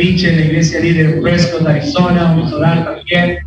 En 0.00 0.36
la 0.36 0.44
iglesia 0.46 0.80
líder 0.80 1.14
de 1.14 1.20
Prescott, 1.20 1.66
Arizona. 1.66 2.22
Vamos 2.24 2.52
a 2.52 2.56
orar 2.56 2.84
también 2.84 3.38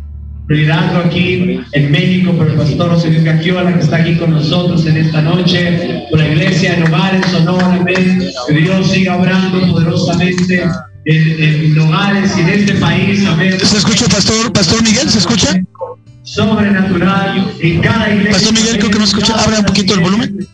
liderazgo 0.48 0.98
aquí 0.98 1.60
en 1.72 1.90
México 1.90 2.32
por 2.32 2.48
el 2.48 2.54
pastor 2.54 2.90
José 2.90 3.10
Luis 3.10 3.24
Gagiola 3.24 3.74
que 3.74 3.80
está 3.80 3.96
aquí 3.96 4.14
con 4.14 4.30
nosotros 4.30 4.86
en 4.86 4.96
esta 4.96 5.20
noche, 5.20 6.04
por 6.08 6.20
la 6.20 6.28
iglesia 6.28 6.74
de 6.74 6.80
Nogales, 6.82 7.26
Sonora, 7.26 7.74
amén. 7.74 8.30
Que 8.46 8.54
Dios 8.54 8.88
siga 8.88 9.16
obrando 9.16 9.72
poderosamente 9.72 10.62
en, 11.04 11.42
en 11.42 11.74
Nogales 11.74 12.32
y 12.36 12.40
en 12.42 12.48
este 12.48 12.74
país, 12.74 13.26
amén. 13.26 13.58
¿Se 13.58 13.78
escucha, 13.78 14.06
Pastor, 14.06 14.52
Pastor 14.52 14.82
Miguel? 14.84 15.10
¿Se 15.10 15.18
escucha? 15.18 15.60
Sobrenatural 16.22 17.52
en 17.60 17.80
cada 17.80 18.08
iglesia. 18.14 18.32
Pastor 18.32 18.54
Miguel, 18.54 18.78
creo 18.78 18.90
que 18.90 18.98
no 18.98 19.04
escucha. 19.04 19.34
Abra 19.34 19.58
un 19.58 19.64
poquito 19.64 19.94
el 19.94 20.00
volumen. 20.00 20.48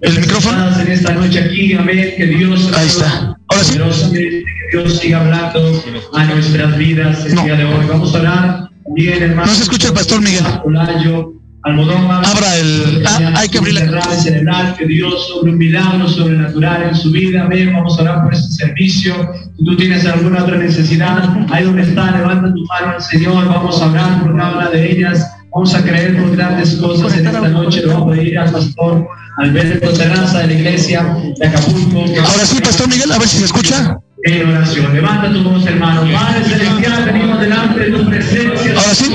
¿El 0.00 0.20
micrófono? 0.20 0.80
En 0.80 0.88
esta 0.88 1.12
noche 1.12 1.40
aquí, 1.40 1.74
amén. 1.74 2.14
Que 2.16 2.26
Dios. 2.26 2.72
Ahí 2.74 2.86
está. 2.86 3.35
Ahora 3.48 3.64
sí. 3.64 3.78
Que 4.12 4.44
Dios 4.72 4.98
siga 4.98 5.20
hablando 5.20 5.82
a 6.14 6.24
nuestras 6.24 6.76
vidas 6.78 7.24
el 7.26 7.34
No. 7.34 7.44
día 7.44 7.56
de 7.56 7.64
hoy. 7.64 7.86
Vamos 7.88 8.14
a 8.14 8.20
orar. 8.20 8.70
Bien, 8.94 9.22
hermano. 9.22 9.46
No 9.46 9.54
se 9.54 9.62
escucha 9.62 9.88
el 9.88 9.94
Pastor 9.94 10.20
Miguel. 10.20 10.44
Olayo, 10.64 11.32
Almodón 11.62 12.08
Abra 12.10 12.56
el- 12.58 13.02
ah, 13.06 13.32
hay 13.36 13.48
que 13.48 13.58
abrir 13.58 13.74
la- 13.74 14.02
cerebral, 14.14 14.76
que 14.78 14.86
Dios 14.86 15.26
sobre 15.28 15.50
un 15.52 15.58
milagro 15.58 16.08
sobrenatural 16.08 16.82
en 16.90 16.94
su 16.94 17.10
vida. 17.10 17.48
Vamos 17.74 17.98
a 17.98 18.02
orar 18.02 18.22
por 18.24 18.34
este 18.34 18.52
servicio. 18.52 19.14
Si 19.58 19.64
tú 19.64 19.76
tienes 19.76 20.06
alguna 20.06 20.44
otra 20.44 20.58
necesidad, 20.58 21.28
ahí 21.50 21.64
donde 21.64 21.82
está, 21.82 22.12
levanta 22.12 22.54
tu 22.54 22.64
mano 22.66 22.94
al 22.94 23.02
Señor. 23.02 23.48
Vamos 23.48 23.82
a 23.82 23.90
orar 23.90 24.22
por 24.22 24.36
cada 24.36 24.52
una 24.58 24.70
de 24.70 24.92
ellas. 24.92 25.26
Vamos 25.52 25.74
a 25.74 25.82
creer 25.82 26.16
por 26.20 26.36
grandes 26.36 26.76
cosas 26.76 27.16
en 27.18 27.26
esta 27.26 27.48
noche. 27.48 27.80
Le 27.80 27.86
vamos 27.88 28.12
a 28.12 28.16
pedir 28.16 28.38
al 28.38 28.52
pastor 28.52 29.08
Alberto 29.38 29.92
Terraza 29.92 30.38
de 30.40 30.46
la 30.46 30.52
iglesia 30.54 31.16
de 31.36 31.46
Acapulco. 31.46 31.98
Ahora 31.98 32.46
sí, 32.46 32.60
Pastor 32.60 32.88
Miguel, 32.88 33.12
a 33.12 33.18
ver 33.18 33.28
si 33.28 33.38
se 33.38 33.44
escucha. 33.44 33.98
en 34.24 34.48
oración. 34.48 34.94
Levanta 34.94 35.32
tu 35.32 35.42
voz, 35.42 35.66
hermano. 35.66 36.02
Padre 36.12 36.44
Celestial, 36.44 37.04
venimos 37.04 37.40
delante 37.40 37.80
de 37.80 37.90
tu 37.90 38.06
presencia. 38.06 38.72
Ahora 38.72 38.94
sí. 38.94 39.14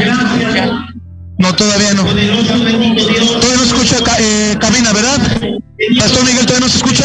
Gracias. 0.00 0.70
No, 1.38 1.54
todavía 1.54 1.92
no. 1.92 2.02
Todavía 2.04 2.32
no 2.32 3.64
se 3.64 3.76
escucha 3.76 3.96
eh, 4.20 4.56
cabina, 4.58 4.92
¿verdad? 4.94 5.18
Pastor 5.98 6.24
Miguel, 6.24 6.46
¿todavía 6.46 6.66
no 6.66 6.68
se 6.68 6.76
escucha? 6.78 7.04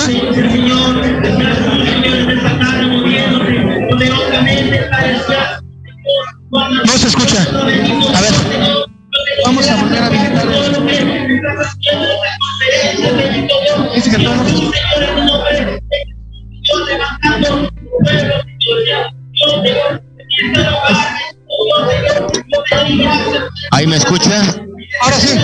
No 6.86 6.98
se 6.98 7.08
escucha. 7.08 7.42
A 7.44 8.22
ver. 8.22 8.81
Vamos 9.46 9.70
a 9.70 9.76
volver 9.76 10.04
a 10.04 10.10
visitar. 10.10 10.48
Dice 13.96 14.10
que 14.10 14.18
todos. 14.24 14.72
¿Ahí 23.72 23.88
me 23.88 23.96
escucha? 23.98 24.42
Ahora 25.02 25.20
sí. 25.20 25.38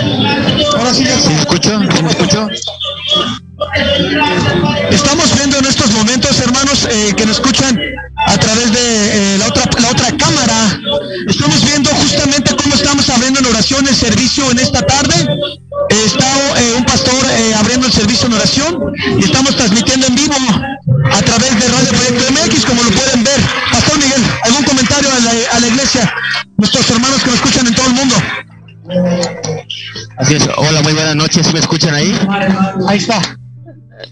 Ahora 0.76 0.94
sí, 0.94 1.04
ya 1.04 1.18
¿Sí 1.18 1.28
me 1.30 1.40
escucho? 1.40 1.80
¿Sí 1.94 2.02
me 2.02 2.10
escucho? 2.10 2.48
Estamos 4.90 5.34
viendo 5.34 5.58
en 5.58 5.66
estos 5.66 5.90
momentos, 5.92 6.40
hermanos, 6.40 6.86
eh, 6.90 7.12
que 7.16 7.26
nos 7.26 7.36
escuchan 7.36 7.78
a 8.26 8.38
través 8.38 8.72
de 8.72 9.34
eh, 9.34 9.38
la, 9.38 9.46
otra, 9.48 9.64
la 9.80 9.90
otra 9.90 10.16
cámara. 10.16 10.80
Estamos 11.26 11.64
viendo 11.64 11.90
justamente 11.90 12.54
estamos 12.88 13.10
abriendo 13.10 13.40
en 13.40 13.46
oración 13.46 13.86
el 13.86 13.94
servicio 13.94 14.50
en 14.50 14.58
esta 14.60 14.80
tarde. 14.80 15.14
Está 15.90 16.58
eh, 16.58 16.74
un 16.74 16.84
pastor 16.86 17.22
eh, 17.32 17.54
abriendo 17.54 17.86
el 17.86 17.92
servicio 17.92 18.28
en 18.28 18.32
oración 18.32 18.94
y 19.18 19.24
estamos 19.24 19.54
transmitiendo 19.56 20.06
en 20.06 20.14
vivo 20.14 20.34
a 21.12 21.20
través 21.20 21.50
de 21.60 21.68
Radio 21.68 21.88
Proyecto 21.88 22.32
MX, 22.32 22.64
como 22.64 22.82
lo 22.82 22.90
pueden 22.90 23.24
ver. 23.24 23.40
Pastor 23.70 23.98
Miguel, 23.98 24.22
¿algún 24.42 24.64
comentario 24.64 25.10
a 25.12 25.18
la, 25.20 25.30
a 25.52 25.60
la 25.60 25.66
iglesia? 25.66 26.14
Nuestros 26.56 26.88
hermanos 26.90 27.22
que 27.22 27.26
nos 27.26 27.34
escuchan 27.34 27.66
en 27.66 27.74
todo 27.74 27.86
el 27.88 27.92
mundo. 27.92 28.14
Así 30.16 30.36
es. 30.36 30.48
Hola, 30.56 30.80
muy 30.80 30.94
buenas 30.94 31.14
noches. 31.14 31.46
¿Sí 31.46 31.52
¿Me 31.52 31.58
escuchan 31.58 31.92
ahí? 31.92 32.18
Ahí 32.88 32.96
está. 32.96 33.20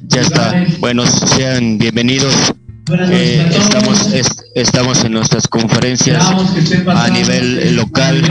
Ya 0.09 0.21
está. 0.21 0.67
Bueno, 0.81 1.07
sean 1.07 1.79
bienvenidos. 1.79 2.35
Eh, 2.89 3.45
estamos, 3.51 4.13
es- 4.13 4.45
estamos 4.55 5.05
en 5.05 5.13
nuestras 5.13 5.49
conferencias 5.49 6.25
a 6.87 7.09
nivel 7.11 7.75
local. 7.77 8.23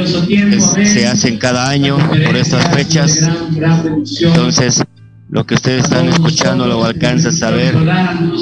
Es- 0.54 0.91
se 0.94 1.08
hacen 1.08 1.38
cada 1.38 1.70
año 1.70 1.98
por 1.98 2.36
estas 2.38 2.65
fechas. 2.74 3.20
Entonces, 4.22 4.84
lo 5.30 5.46
que 5.46 5.56
ustedes 5.56 5.84
están 5.84 6.08
escuchando, 6.08 6.68
lo 6.68 6.86
alcanzan 6.86 7.34
a 7.34 7.38
saber, 7.38 7.76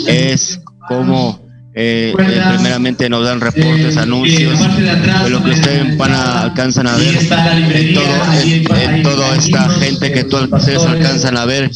es 0.08 0.60
cómo 0.88 1.42
eh, 1.75 2.13
eh, 2.17 2.41
primeramente 2.55 3.09
nos 3.09 3.25
dan 3.25 3.41
reportes, 3.41 3.95
Eh, 3.95 3.99
anuncios, 3.99 4.53
en 4.53 4.59
parte 4.59 4.81
de 5.23 5.29
lo 5.29 5.43
que 5.43 5.49
ustedes 5.51 5.97
van 5.97 6.12
a, 6.13 6.41
alcanzan 6.43 6.88
a 6.88 6.95
ver, 6.97 7.13
librería, 7.55 7.99
todo, 7.99 8.75
en, 8.75 8.95
en 8.95 9.03
toda 9.03 9.36
esta 9.36 9.69
gente 9.69 10.12
que 10.12 10.19
eh, 10.19 10.23
tú- 10.25 10.38
los 10.38 10.59
ustedes 10.62 10.83
alcanzan 10.86 11.38
a 11.38 11.45
ver. 11.45 11.71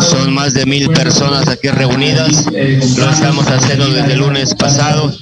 Son 0.00 0.32
más 0.32 0.54
de 0.54 0.64
mil 0.66 0.88
personas 0.90 1.46
aquí 1.48 1.68
reunidas. 1.68 2.46
Lo 2.96 3.10
estamos 3.10 3.46
haciendo 3.48 3.88
desde 3.90 4.14
el 4.14 4.18
lunes 4.20 4.54
pasado 4.54 5.12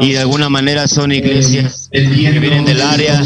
y 0.00 0.12
de 0.12 0.18
alguna 0.20 0.48
manera 0.48 0.86
son 0.88 1.12
iglesias 1.12 1.88
que 1.90 2.00
vienen 2.00 2.64
del 2.64 2.80
área, 2.82 3.22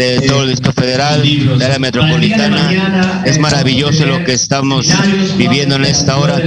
de 0.00 0.20
todo 0.22 0.44
el 0.44 0.48
Distrito 0.48 0.72
Federal, 0.72 1.22
de 1.22 1.68
la 1.68 1.78
metropolitana. 1.78 3.22
Es 3.26 3.38
maravilloso 3.38 4.06
lo 4.06 4.24
que 4.24 4.32
estamos 4.32 4.88
viviendo 5.36 5.76
en 5.76 5.84
esta 5.84 6.16
hora. 6.16 6.40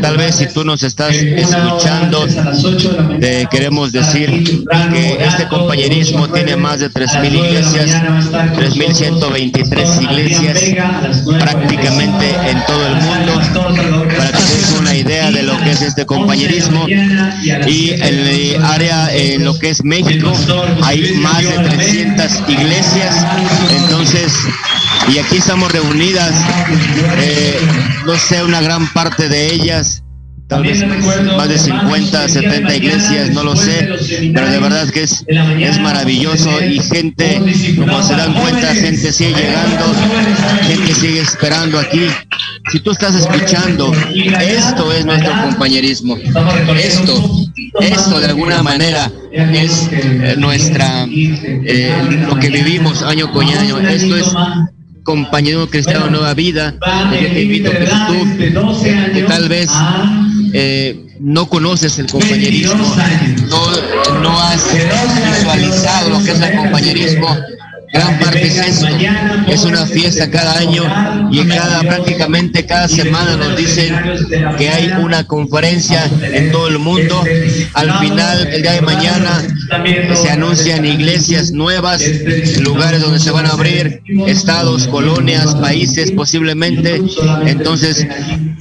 Tal 0.00 0.16
vez 0.16 0.36
si 0.36 0.46
tú 0.46 0.64
nos 0.64 0.82
estás 0.82 1.14
escuchando, 1.14 2.26
te 3.20 3.46
queremos 3.50 3.92
decir 3.92 4.64
que 4.92 5.18
este 5.20 5.46
compañerismo 5.48 6.28
tiene 6.28 6.56
más 6.56 6.80
de 6.80 6.90
3.000 6.90 7.34
iglesias, 7.34 8.02
3.123 8.32 10.02
iglesias 10.02 10.58
prácticamente 11.38 12.30
en 12.48 12.64
todo 12.66 12.86
el 12.86 12.94
mundo, 12.94 13.32
para 14.16 14.32
que 14.32 14.38
tengas 14.38 14.76
una 14.78 14.94
idea 14.96 15.30
de 15.30 15.42
lo 15.42 15.58
que 15.58 15.70
es 15.72 15.82
este 15.82 16.06
compañerismo. 16.06 16.86
Y 16.88 17.90
en 17.90 18.02
el 18.02 18.64
área, 18.64 19.14
en 19.14 19.44
lo 19.44 19.58
que 19.58 19.68
es 19.68 19.84
México, 19.84 20.32
hay 20.82 21.12
más 21.16 21.42
de 21.42 21.58
300 21.58 22.42
iglesias. 22.48 22.69
Entonces, 23.70 24.32
y 25.08 25.18
aquí 25.18 25.38
estamos 25.38 25.72
reunidas, 25.72 26.32
eh, 27.18 27.60
no 28.06 28.16
sé, 28.16 28.42
una 28.44 28.60
gran 28.60 28.86
parte 28.92 29.28
de 29.28 29.52
ellas, 29.52 30.02
tal 30.50 30.64
vez 30.64 30.84
más 31.36 31.48
de 31.48 31.58
50, 31.58 32.28
70 32.28 32.76
iglesias, 32.76 33.30
no 33.30 33.44
lo 33.44 33.54
sé, 33.54 33.88
pero 34.34 34.50
de 34.50 34.58
verdad 34.58 34.88
que 34.90 35.04
es, 35.04 35.24
es 35.28 35.80
maravilloso 35.80 36.50
y 36.64 36.80
gente, 36.80 37.40
como 37.78 38.02
se 38.02 38.16
dan 38.16 38.34
cuenta, 38.34 38.74
gente 38.74 39.12
sigue 39.12 39.32
llegando, 39.32 39.84
gente 40.62 40.94
sigue 40.94 41.20
esperando 41.20 41.78
aquí. 41.78 42.00
Si 42.72 42.80
tú 42.80 42.90
estás 42.90 43.14
escuchando, 43.14 43.92
esto 44.12 44.92
es 44.92 45.06
nuestro 45.06 45.32
compañerismo, 45.40 46.16
esto, 46.76 47.46
esto 47.80 48.18
de 48.18 48.26
alguna 48.26 48.62
manera 48.62 49.10
es 49.32 49.88
eh, 49.92 50.34
nuestra, 50.36 51.06
eh, 51.08 52.24
lo 52.28 52.36
que 52.40 52.50
vivimos 52.50 53.02
año 53.02 53.32
con 53.32 53.46
año, 53.46 53.78
esto 53.78 54.16
es 54.16 54.34
compañerismo 55.04 55.66
cristiano 55.68 56.10
nueva 56.10 56.34
vida, 56.34 56.74
yo 57.12 57.28
te 57.28 57.42
invito 57.42 57.70
a 57.70 57.74
que 57.74 58.50
tú, 58.50 58.82
que 59.14 59.22
tal 59.22 59.48
vez 59.48 59.70
eh, 60.52 61.06
no 61.18 61.48
conoces 61.48 61.98
el 61.98 62.06
compañerismo, 62.06 62.74
no, 63.48 64.20
no 64.20 64.40
has 64.40 64.64
visualizado 65.36 66.10
lo 66.10 66.24
que 66.24 66.32
es 66.32 66.40
el 66.40 66.56
compañerismo, 66.56 67.28
gran 67.92 68.18
parte 68.18 68.46
es 68.46 68.56
esto, 68.56 68.86
es 69.48 69.64
una 69.64 69.86
fiesta 69.86 70.30
cada 70.30 70.58
año 70.58 70.84
y 71.30 71.44
cada 71.46 71.80
prácticamente 71.80 72.64
cada 72.66 72.88
semana 72.88 73.36
nos 73.36 73.56
dicen 73.56 73.94
que 74.58 74.68
hay 74.68 74.90
una 75.00 75.26
conferencia 75.26 76.08
en 76.22 76.52
todo 76.52 76.68
el 76.68 76.78
mundo. 76.78 77.22
Al 77.74 77.98
final, 77.98 78.46
el 78.48 78.62
día 78.62 78.72
de 78.72 78.82
mañana, 78.82 79.42
se 80.14 80.30
anuncian 80.30 80.84
iglesias 80.84 81.52
nuevas, 81.52 82.02
lugares 82.60 83.00
donde 83.00 83.18
se 83.18 83.30
van 83.30 83.46
a 83.46 83.50
abrir, 83.50 84.02
estados, 84.26 84.86
colonias, 84.86 85.54
países 85.56 86.12
posiblemente. 86.12 87.02
Entonces, 87.46 88.06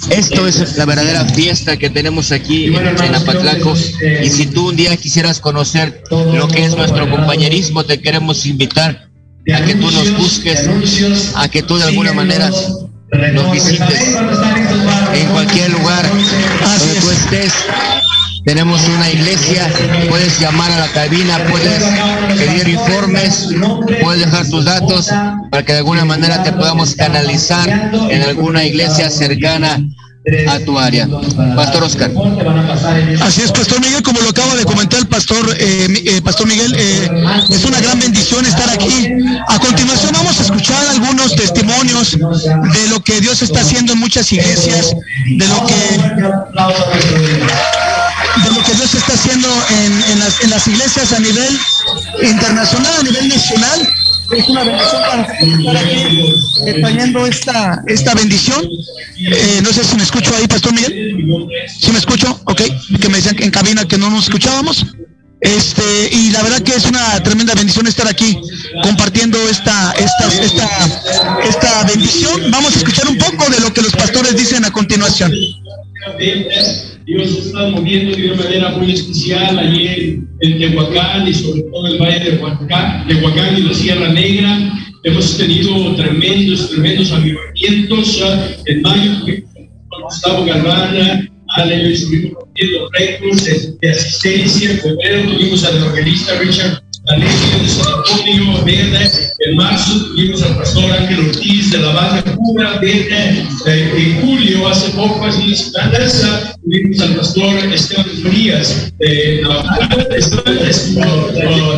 esto 0.09 0.47
es 0.47 0.77
la 0.77 0.85
verdadera 0.85 1.25
fiesta 1.25 1.77
que 1.77 1.89
tenemos 1.89 2.31
aquí 2.31 2.65
en 2.67 3.15
Apatlaco. 3.15 3.75
Y 4.23 4.29
si 4.29 4.47
tú 4.47 4.69
un 4.69 4.75
día 4.75 4.95
quisieras 4.97 5.39
conocer 5.39 6.03
lo 6.11 6.47
que 6.47 6.65
es 6.65 6.75
nuestro 6.75 7.09
compañerismo, 7.09 7.83
te 7.83 7.99
queremos 7.99 8.45
invitar 8.45 9.09
a 9.53 9.65
que 9.65 9.75
tú 9.75 9.91
nos 9.91 10.17
busques, 10.17 10.69
a 11.35 11.47
que 11.49 11.63
tú 11.63 11.77
de 11.77 11.85
alguna 11.85 12.13
manera 12.13 12.49
nos 13.33 13.51
visites 13.51 14.15
en 15.13 15.27
cualquier 15.29 15.71
lugar 15.71 16.05
donde 16.09 16.99
tú 17.01 17.09
estés. 17.09 17.53
Tenemos 18.45 18.81
una 18.87 19.11
iglesia, 19.11 19.69
puedes 20.09 20.39
llamar 20.39 20.71
a 20.71 20.79
la 20.79 20.87
cabina, 20.87 21.37
puedes 21.49 21.83
pedir 22.37 22.69
informes, 22.69 23.49
puedes 24.01 24.25
dejar 24.25 24.49
tus 24.49 24.65
datos 24.65 25.09
para 25.51 25.63
que 25.63 25.73
de 25.73 25.79
alguna 25.79 26.05
manera 26.05 26.41
te 26.43 26.53
podamos 26.53 26.95
canalizar 26.95 27.91
en 28.09 28.23
alguna 28.23 28.63
iglesia 28.63 29.09
cercana 29.09 29.79
a 30.47 30.59
tu 30.59 30.77
área. 30.77 31.07
Pastor 31.55 31.83
Oscar. 31.83 32.11
Así 33.21 33.41
es, 33.41 33.51
Pastor 33.51 33.79
Miguel, 33.79 34.03
como 34.03 34.19
lo 34.21 34.29
acaba 34.29 34.55
de 34.55 34.65
comentar 34.65 34.99
el 34.99 35.07
Pastor, 35.07 35.55
eh, 35.57 35.87
eh, 36.05 36.21
Pastor 36.21 36.47
Miguel, 36.47 36.73
eh, 36.77 37.09
es 37.49 37.63
una 37.63 37.79
gran 37.79 37.99
bendición 37.99 38.45
estar 38.45 38.69
aquí. 38.69 39.07
A 39.47 39.59
continuación 39.59 40.11
vamos 40.13 40.39
a 40.39 40.43
escuchar 40.43 40.85
algunos 40.87 41.35
testimonios 41.35 42.11
de 42.11 42.87
lo 42.89 43.01
que 43.01 43.21
Dios 43.21 43.41
está 43.41 43.61
haciendo 43.61 43.93
en 43.93 43.99
muchas 43.99 44.31
iglesias, 44.31 44.93
de 45.37 45.47
lo 45.47 45.65
que 45.65 45.97
de 48.43 48.51
lo 48.51 48.63
que 48.63 48.73
Dios 48.73 48.93
está 48.93 49.13
haciendo 49.13 49.47
en, 49.69 50.03
en 50.11 50.19
las, 50.19 50.41
en 50.41 50.49
las 50.49 50.67
iglesias 50.67 51.13
a 51.13 51.19
nivel 51.19 51.59
internacional, 52.21 52.93
a 52.99 53.03
nivel 53.03 53.27
nacional. 53.29 53.87
Es 54.31 54.47
una 54.47 54.63
bendición 54.63 55.01
para 55.65 55.79
aquí 55.79 56.33
eh, 56.65 56.73
trayendo 56.79 57.25
esta, 57.25 57.83
esta 57.87 58.13
bendición. 58.13 58.63
Eh, 59.17 59.59
no 59.63 59.73
sé 59.73 59.83
si 59.83 59.95
me 59.95 60.03
escucho 60.03 60.35
ahí, 60.35 60.47
Pastor 60.47 60.73
Miguel. 60.73 61.47
¿Sí 61.67 61.91
me 61.91 61.97
escucho? 61.97 62.39
Ok, 62.45 62.61
que 63.01 63.09
me 63.09 63.17
decían 63.17 63.35
en 63.39 63.51
cabina 63.51 63.87
que 63.87 63.97
no 63.97 64.09
nos 64.09 64.25
escuchábamos. 64.25 64.85
Este, 65.41 66.09
y 66.11 66.31
la 66.31 66.43
verdad 66.43 66.61
que 66.61 66.73
es 66.73 66.85
una 66.85 67.23
tremenda 67.23 67.53
bendición 67.55 67.87
estar 67.87 68.07
aquí 68.07 68.37
compartiendo 68.83 69.37
esta, 69.49 69.93
esta, 69.93 70.27
esta, 70.43 71.41
esta 71.47 71.83
bendición. 71.85 72.51
Vamos 72.51 72.75
a 72.75 72.79
escuchar 72.79 73.07
un 73.07 73.17
poco 73.17 73.49
de 73.49 73.59
lo 73.61 73.73
que 73.73 73.81
los 73.81 73.93
pastores 73.95 74.35
dicen 74.35 74.65
a 74.65 74.71
continuación. 74.71 75.31
Dios 77.05 77.29
se 77.31 77.39
está 77.39 77.67
moviendo 77.69 78.15
de 78.15 78.31
una 78.31 78.43
manera 78.43 78.69
muy 78.69 78.91
especial 78.91 79.57
allí 79.57 80.21
en 80.41 80.59
Tehuacán 80.59 81.27
y 81.27 81.33
sobre 81.33 81.63
todo 81.63 81.87
el 81.87 81.97
valle 81.97 82.31
de 82.31 82.37
Huacán, 82.37 83.57
y 83.57 83.61
la 83.61 83.73
Sierra 83.73 84.09
Negra. 84.09 84.73
Hemos 85.03 85.37
tenido 85.37 85.95
tremendos, 85.95 86.69
tremendos 86.69 87.11
avivamientos. 87.11 88.21
ah, 88.23 88.47
En 88.65 88.81
mayo 88.81 89.21
con 89.21 90.03
Gustavo 90.03 90.45
Galván, 90.45 91.29
Ale, 91.55 91.81
yo 91.81 91.89
estuvimos 91.89 92.33
rompiendo 92.33 92.89
récords 92.91 93.45
de, 93.45 93.73
de 93.81 93.89
asistencia. 93.89 94.71
En 94.71 94.79
febrero 94.79 95.31
tuvimos 95.31 95.63
al 95.63 95.77
evangelista 95.77 96.37
Richard 96.39 96.83
En 99.39 99.55
marzo 99.55 100.05
tuvimos 100.09 100.43
al 100.43 100.57
pastor 100.57 100.91
Ángel 100.91 101.27
Ortiz 101.27 101.71
de 101.71 101.79
la 101.79 101.91
banda 101.91 102.23
Cuba 102.35 102.77
Verde. 102.79 103.47
En 103.65 104.21
julio, 104.21 104.67
hace 104.67 104.91
poco, 104.91 105.31
semanas, 105.31 106.23
ah, 106.25 106.53
tuvimos 106.63 107.01
al 107.01 107.15
pastor 107.15 107.55
Esteban 107.73 108.05
Frías 108.21 108.93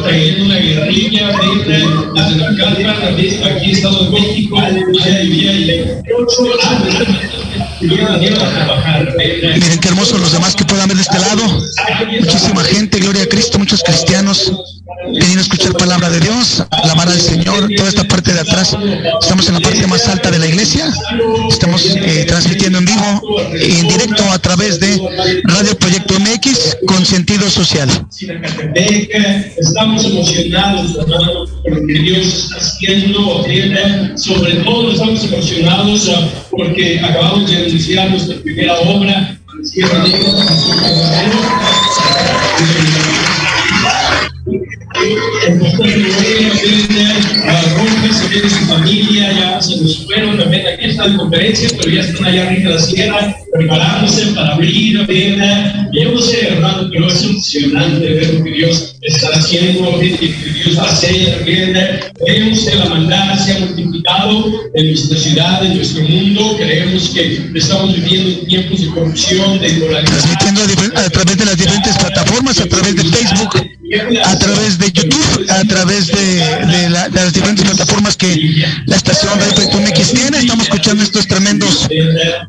trayendo 0.04 0.46
una 0.46 0.58
guerrilla 0.58 1.28
verde 1.38 1.88
desde 2.14 2.36
la 2.36 2.56
calma 2.58 3.08
aquí 3.08 3.72
Estado 3.72 4.04
de 4.06 4.10
México. 4.10 4.62
Vivía 5.24 6.02
ocho 6.18 6.44
años. 6.70 7.08
Miren 7.80 9.80
qué 9.80 9.88
hermosos 9.88 10.20
los 10.20 10.34
demás 10.34 10.56
que 10.56 10.66
puedan 10.66 10.90
ver 10.90 10.98
de 10.98 11.04
este 11.04 11.20
lado. 11.20 11.44
Muchísima 12.20 12.64
gente, 12.64 13.00
gloria 13.00 13.24
a 13.24 13.28
Cristo, 13.28 13.58
muchos 13.58 13.82
cristianos 13.82 14.52
queriendo 15.14 15.42
escuchar 15.42 15.74
palabra 15.74 16.10
de 16.10 16.20
Dios, 16.20 16.64
alabar 16.72 17.08
al 17.08 17.20
Señor, 17.20 17.70
toda 17.76 17.90
esta 17.90 18.04
parte 18.04 18.34
de 18.34 18.40
atrás. 18.40 18.76
Estamos 19.22 19.48
en 19.48 19.56
la 19.56 19.60
parte 19.60 19.88
más 19.88 20.08
alta 20.08 20.32
de 20.32 20.40
la 20.40 20.48
iglesia. 20.48 20.92
Estamos 21.50 21.96
eh, 21.96 22.26
transmitiendo 22.28 22.80
en 22.80 22.86
vivo 22.86 23.22
y 23.54 23.80
en 23.80 23.88
directo 23.88 24.24
a 24.32 24.40
través 24.40 24.80
de 24.80 24.98
Radio 25.44 25.78
Proyecto 25.78 26.20
MX 26.20 26.78
con 26.88 27.06
sentido 27.06 27.50
social. 27.50 27.90
Estamos 29.58 30.06
emocionados 30.06 30.98
hermano, 30.98 31.46
Dios 31.88 32.28
está 32.28 32.58
haciendo, 32.58 33.46
sobre 34.16 34.56
todo 34.64 34.92
estamos 34.92 35.24
emocionados 35.24 36.10
ah, 36.10 36.28
porque 36.50 37.00
acabamos 37.00 37.50
de 37.50 37.58
anunciar 37.58 38.10
nuestra 38.10 38.38
primera 38.42 38.80
obra, 38.80 39.38
Rojas, 47.76 48.30
¿verdad? 48.30 48.50
su 48.50 48.66
familia 48.68 49.32
ya 49.34 49.62
se 49.62 49.82
nos 49.82 50.06
fueron, 50.06 50.38
¿verdad? 50.38 50.74
aquí 50.74 50.86
esta 50.86 51.16
conferencia, 51.18 51.70
pero 51.78 51.92
ya 51.92 52.02
están 52.02 52.26
allá 52.26 52.48
arriba 52.48 52.70
de 52.70 52.76
la 52.76 52.82
sierra 52.82 53.36
preparándose 53.52 54.28
para 54.28 54.54
abrir 54.54 55.00
la 55.00 55.06
venda. 55.06 55.90
Y 55.92 56.04
yo 56.04 56.12
no 56.12 56.22
sé, 56.22 56.48
hermano, 56.48 56.90
pero 56.92 57.08
es 57.08 57.24
emocionante 57.24 58.14
ver 58.14 58.34
lo 58.34 58.44
que 58.44 58.52
Dios 58.52 58.96
está 59.02 59.30
haciendo, 59.30 60.00
que 60.00 60.08
Dios 60.08 60.78
hacer 60.78 61.38
también. 61.38 61.74
Vemos 62.26 62.60
que 62.66 62.76
la 62.76 62.86
maldad 62.86 63.38
se 63.40 63.54
ha 63.54 63.60
multiplicado 63.60 64.54
en 64.74 64.88
nuestra 64.88 65.18
ciudad, 65.18 65.66
en 65.66 65.76
nuestro 65.76 66.04
mundo. 66.04 66.56
Creemos 66.58 67.10
que 67.10 67.52
estamos 67.56 67.96
viviendo 67.96 68.46
tiempos 68.48 68.82
de 68.82 68.88
corrupción, 68.88 69.60
de 69.60 69.70
inmoralidad. 69.70 70.20
A 70.96 71.10
través 71.10 71.38
de 71.38 71.46
las 71.46 71.58
diferentes 71.58 71.98
plataformas, 71.98 72.61
a 74.32 74.40
través 74.40 74.78
de 74.78 74.92
YouTube, 74.92 75.46
a 75.50 75.64
través 75.66 76.08
de, 76.08 76.90
la- 76.90 77.10
de 77.10 77.20
las 77.24 77.34
diferentes 77.34 77.66
plataformas 77.66 78.16
que 78.16 78.64
la 78.86 78.96
estación 78.96 79.38
Radio 79.40 79.54
Proyecto 79.54 79.80
MX 79.80 80.12
tiene. 80.14 80.38
Estamos 80.40 80.64
escuchando 80.66 81.04
estos 81.04 81.28
tremendos 81.28 81.88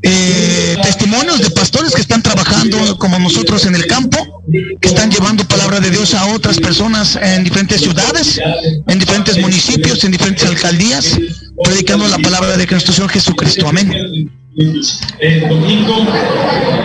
eh, 0.03 0.77
testimonios 0.83 1.41
de 1.41 1.51
pastores 1.51 1.93
que 1.95 2.01
están 2.01 2.23
trabajando 2.23 2.97
como 2.99 3.19
nosotros 3.19 3.67
en 3.67 3.75
el 3.75 3.87
campo, 3.87 4.43
que 4.81 4.89
están 4.89 5.11
llevando 5.11 5.45
palabra 5.47 5.81
de 5.81 5.91
Dios 5.91 6.15
a 6.15 6.27
otras 6.27 6.59
personas 6.59 7.17
en 7.21 7.45
diferentes 7.45 7.81
ciudades, 7.81 8.41
en 8.87 8.99
diferentes 8.99 9.39
municipios, 9.39 10.05
en 10.05 10.13
diferentes 10.13 10.49
alcaldías, 10.49 11.19
predicando 11.65 12.07
la 12.09 12.19
palabra 12.19 12.57
de 12.57 12.67
nuestro 12.67 12.93
Señor 12.93 13.11
Jesucristo. 13.11 13.69
Amén. 13.69 13.93
El 15.21 15.49
domingo, 15.49 16.07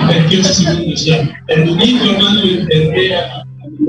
28 0.07 0.53
segundos 0.53 1.05
ya. 1.05 1.29
El 1.49 1.65
domingo, 1.65 2.05
hermano, 2.11 2.41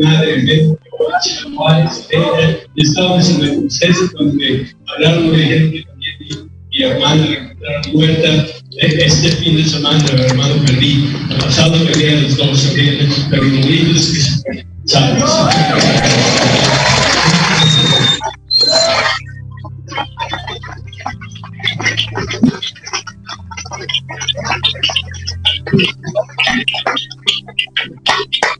madre 0.00 0.74
a 1.06 1.56
Juárez, 1.56 2.08
ella, 2.10 2.58
y 2.74 2.82
estábamos 2.82 3.30
en 3.30 3.40
donde 4.12 4.74
hablaron 4.86 5.32
de 5.32 5.38
gente 5.38 5.84
también 5.84 6.50
mi, 6.70 6.78
la 6.78 7.34
encontraron 7.34 7.92
muerta. 7.92 8.46
Este 8.80 9.30
fin 9.30 9.56
de 9.56 9.64
semana, 9.64 10.04
hermano, 10.16 10.54
perdí, 10.64 11.12
el 11.30 11.36
pasado 11.38 11.84
perdí 11.84 12.04
a 12.06 12.20
los 12.20 12.36
dos, 12.36 12.60
que 12.68 13.08
¿sabes? 14.84 15.24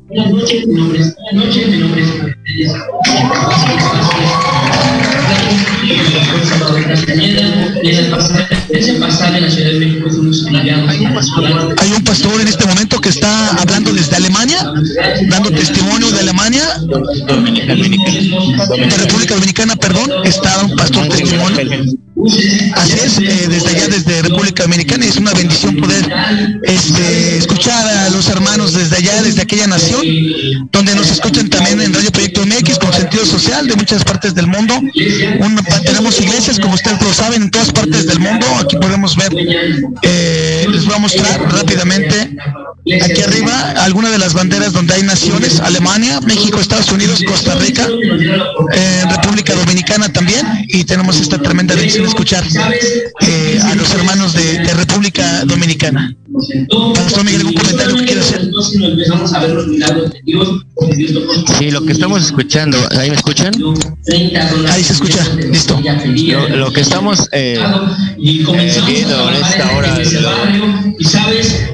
Buenas 0.09 0.33
noches, 0.33 0.67
mi 0.67 0.75
nombre 0.75 1.01
es, 1.01 1.15
buenas 1.17 1.47
noches, 1.47 1.69
mi 1.69 1.77
nombre 1.77 2.03
es. 2.03 2.09
Hay 11.79 11.93
un 11.93 12.05
pastor 12.05 12.41
en 12.41 12.49
este 12.49 12.67
momento 12.67 13.01
que 13.03 13.11
está 13.11 13.51
hablando 13.51 13.93
desde 13.93 14.17
Alemania, 14.17 14.73
dando 15.29 15.51
testimonio 15.51 16.11
de 16.11 16.21
Alemania, 16.21 16.63
de 16.87 18.97
República 18.97 19.35
Dominicana, 19.35 19.77
perdón, 19.77 20.11
está 20.25 20.65
un 20.65 20.75
pastor 20.75 21.07
testimonio. 21.09 21.99
Así 22.75 22.95
es, 23.05 23.19
eh, 23.19 23.47
desde 23.49 23.69
allá, 23.69 23.89
desde 23.89 24.23
República 24.23 24.65
Dominicana, 24.65 25.07
y 25.07 25.09
es 25.09 25.17
una 25.17 25.33
bendición 25.33 25.77
poder 25.77 26.05
este, 26.65 27.39
escuchar 27.39 27.87
a 27.87 28.11
los 28.11 28.29
hermanos 28.29 28.75
desde 28.75 28.97
allá, 28.97 29.23
desde 29.23 29.43
aquella 29.43 29.69
nación, 29.69 29.98
donde 30.73 30.95
nos 30.95 31.11
escuchan 31.11 31.49
también 31.49 31.81
en 31.81 31.93
Radio 31.93 32.11
Proyecto 32.11 32.45
MX 32.45 32.79
con 32.79 32.93
sentido 32.93 33.25
social 33.27 33.67
de 33.67 33.77
muchas 33.77 34.05
partes 34.05 34.35
del 34.35 34.47
mundo. 34.47 34.75
Un- 34.79 35.61
tenemos 35.85 36.21
iglesias, 36.21 36.59
como 36.59 36.75
ustedes 36.75 37.01
lo 37.03 37.13
saben, 37.13 37.43
en 37.43 37.51
todas 37.51 37.73
partes 37.73 38.07
del 38.07 38.21
mundo. 38.21 38.47
Aquí 38.61 38.77
podemos 38.77 39.17
ver, 39.17 39.33
eh, 40.03 40.67
les 40.71 40.85
voy 40.85 40.95
a 40.95 40.99
mostrar 40.99 41.41
rápidamente 41.53 42.37
aquí 43.03 43.21
arriba 43.21 43.75
algunas 43.85 44.13
de 44.13 44.19
las 44.19 44.33
banderas 44.33 44.73
donde 44.73 44.95
hay 44.95 45.03
naciones, 45.03 45.61
Alemania, 45.61 46.21
México, 46.23 46.59
Estados 46.61 46.91
Unidos, 46.91 47.23
Costa 47.27 47.55
Rica, 47.57 47.87
eh, 48.73 49.05
República 49.11 49.55
Dominicana 49.55 50.11
también, 50.11 50.47
y 50.69 50.85
tenemos 50.85 51.21
esta 51.21 51.39
tremenda 51.39 51.75
bendición 51.75 52.05
de 52.05 52.09
escuchar 52.09 52.45
eh, 53.21 53.59
a 53.63 53.75
los 53.75 53.91
hermanos 53.93 54.33
de, 54.33 54.59
República 54.75 55.45
Dominicana. 55.45 56.15
Pastor 56.95 57.25
Miguel, 57.25 57.41
¿algún 57.41 57.55
comentario 57.55 57.97
que 57.97 58.05
quiera 58.05 58.21
hacer? 58.21 58.38
Nos 58.79 58.91
empezamos 58.93 59.33
a 59.33 59.41
ver 59.41 59.51
los 59.51 59.67
milagros 59.67 60.11
de 60.13 60.21
Dios, 60.25 60.49
porque 60.75 60.95
Dios 60.97 61.13
Sí, 61.59 61.71
lo 61.71 61.83
que 61.85 61.93
estamos 61.93 62.23
escuchando, 62.25 62.79
¿ahí 62.99 63.11
me 63.11 63.17
escuchan? 63.17 63.53
30 64.05 64.51
dólares. 64.51 64.71
Ahí 64.77 64.85
se 64.85 64.93
escucha, 64.93 65.25
listo. 65.51 65.81
Lo, 65.81 66.57
lo 66.57 66.73
que 66.73 66.81
estamos 66.81 67.29
eh, 67.33 67.59
y 68.19 68.41
eh, 68.43 68.73
viendo 68.87 69.29
en 69.31 69.35
esta 69.37 69.77
hora 69.77 69.99
lo- 69.99 70.99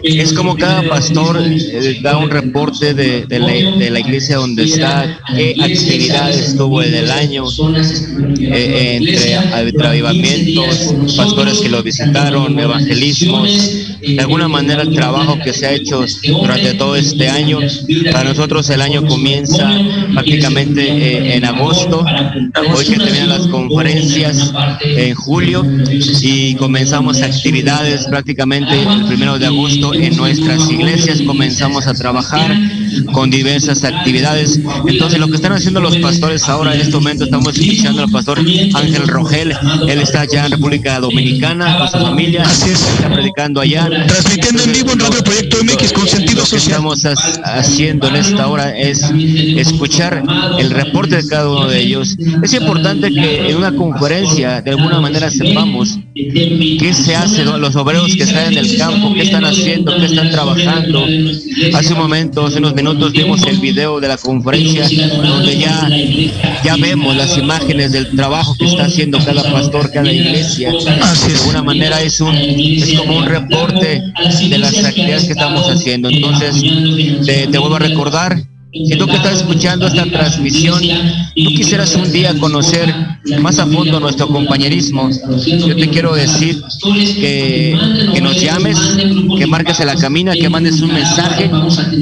eh, 0.03 0.21
es 0.23 0.33
como 0.33 0.57
cada 0.57 0.83
pastor 0.89 1.43
eh, 1.47 1.99
da 2.03 2.17
un 2.19 2.31
reporte 2.31 2.95
de, 2.95 3.27
de 3.27 3.39
la, 3.39 3.53
de 3.53 3.91
la 3.91 4.01
iglesia 4.01 4.37
donde 4.37 4.65
está, 4.65 5.19
qué 5.35 5.55
actividades 5.61 6.57
tuvo 6.57 6.83
en 6.83 6.95
el 6.95 7.11
año, 7.11 7.45
eh, 8.41 8.97
entre, 9.01 9.35
entre 9.69 9.87
avivamientos, 9.87 10.95
pastores 11.17 11.59
que 11.61 11.69
lo 11.69 11.83
visitaron, 11.83 12.59
evangelismos, 12.59 13.51
de 14.01 14.21
alguna 14.21 14.49
manera 14.49 14.83
el 14.83 14.95
trabajo 14.95 15.39
que 15.43 15.53
se 15.53 15.67
ha 15.67 15.73
hecho 15.73 16.05
durante 16.23 16.75
todo 16.75 16.94
este 16.97 17.29
año. 17.29 17.59
Para 18.13 18.31
nosotros 18.31 18.69
el 18.71 18.81
año 18.81 19.07
comienza 19.07 19.71
prácticamente 20.13 20.83
eh, 20.83 21.37
en 21.37 21.45
agosto, 21.45 22.05
hoy 22.75 22.85
que 22.85 22.97
terminan 22.97 23.29
las 23.29 23.47
conferencias 23.49 24.53
en 24.83 25.15
julio 25.15 25.65
y 26.23 26.55
comenzamos 26.55 27.23
actividades 27.23 28.07
prácticamente 28.07 28.81
el 28.83 29.05
primero 29.07 29.39
de 29.39 29.47
agosto 29.47 29.95
en 29.95 30.17
nuestras 30.17 30.71
iglesias, 30.71 31.23
comenzamos 31.23 31.87
a 31.87 31.95
trabajar 31.95 32.55
con 33.13 33.31
diversas 33.31 33.85
actividades. 33.85 34.61
Entonces 34.87 35.19
lo 35.19 35.29
que 35.29 35.37
están 35.37 35.53
haciendo 35.53 35.81
los 35.81 35.97
pastores 35.99 36.49
ahora 36.49 36.75
en 36.75 36.81
este 36.81 36.95
momento, 36.95 37.25
estamos 37.25 37.57
escuchando 37.57 38.03
al 38.03 38.11
pastor 38.11 38.39
Ángel 38.39 39.09
Rogel, 39.09 39.55
él 39.89 40.01
está 40.01 40.23
allá 40.23 40.47
en 40.47 40.53
República 40.53 41.01
Dominicana 41.01 41.79
con 41.79 41.89
su 41.89 41.99
familia, 41.99 42.43
Así 42.43 42.71
es. 42.71 42.81
está 42.83 43.11
predicando 43.13 43.61
allá. 43.61 43.89
Transmitiendo 44.07 44.63
en 44.63 44.73
vivo 44.73 44.93
en 44.93 45.01
Radio 45.01 45.23
Proyecto 45.25 45.57
MX 45.65 45.93
con 45.93 46.09
sentido 46.09 46.39
Lo 46.41 46.45
que 46.45 46.51
social. 46.51 46.71
estamos 46.73 47.05
ha- 47.05 47.15
haciendo 47.59 48.09
en 48.09 48.17
esta 48.17 48.47
hora 48.49 48.77
es 48.77 49.03
escuchar 49.57 50.23
el 50.59 50.71
reporte 50.71 51.17
de 51.17 51.29
cada 51.29 51.49
uno 51.49 51.67
de 51.69 51.81
ellos. 51.81 52.17
Es 52.43 52.53
importante 52.55 53.11
que 53.13 53.51
en 53.51 53.57
una 53.57 53.73
conferencia 53.75 54.61
de 54.63 54.71
alguna 54.71 55.01
manera 55.01 55.31
sepamos 55.31 55.99
qué 56.15 56.95
se 56.95 57.17
hace, 57.17 57.45
¿no? 57.45 57.59
los 57.59 57.75
obreros 57.75 58.15
que 58.15 58.23
están 58.23 58.53
en 58.53 58.59
el 58.59 58.79
campo, 58.79 59.13
qué 59.15 59.23
están 59.23 59.45
haciendo, 59.45 59.97
qué 59.97 60.07
están 60.07 60.31
trabajando. 60.31 61.05
Hace 61.75 61.93
un 61.93 61.99
momento, 61.99 62.47
hace 62.47 62.59
unos 62.59 62.75
minutos 62.75 63.13
vimos 63.13 63.43
el 63.47 63.59
video 63.59 63.99
de 64.01 64.09
la 64.09 64.17
conferencia 64.17 64.87
donde 65.17 65.59
ya, 65.59 65.89
ya 66.65 66.77
vemos 66.77 67.17
las 67.17 67.37
imágenes 67.37 67.93
del 67.93 68.15
trabajo 68.15 68.55
que 68.57 68.67
está 68.67 68.85
haciendo 68.85 69.19
cada 69.25 69.43
pastor, 69.51 69.91
cada 69.91 70.13
iglesia. 70.13 70.71
De 70.71 71.35
alguna 71.37 71.63
manera 71.63 72.01
es 72.01 72.21
un 72.21 72.35
es 72.35 72.93
como 72.99 73.19
un 73.19 73.27
reporte 73.27 74.03
de 74.49 74.59
las 74.59 74.85
actividades 74.85 75.25
que 75.25 75.33
estamos 75.33 75.69
haciendo. 75.69 76.09
Entonces, 76.09 76.63
te, 77.27 77.49
te 77.49 77.59
vuelvo 77.59 77.77
a 77.77 77.81
recordar, 77.81 78.37
si 78.75 78.97
tú 78.99 79.07
que 79.07 79.17
estás 79.17 79.37
escuchando 79.37 79.87
esta 79.87 80.05
transmisión, 80.05 80.83
tú 80.83 81.49
quisieras 81.55 81.95
un 81.95 82.11
día 82.11 82.35
conocer 82.39 82.93
más 83.41 83.59
a 83.61 83.67
fondo 83.67 84.01
nuestro 84.01 84.27
compañerismo, 84.27 85.09
yo 85.47 85.77
te 85.77 85.89
quiero 85.89 86.15
decir 86.15 86.61
que, 86.83 87.79
que 88.13 88.21
nos 88.21 88.41
llames, 88.41 88.79
que 89.39 89.47
marques 89.47 89.79
a 89.79 89.85
la 89.85 89.95
camina, 89.95 90.33
que 90.33 90.49
mandes 90.49 90.81
un 90.81 90.93
mensaje 90.93 91.49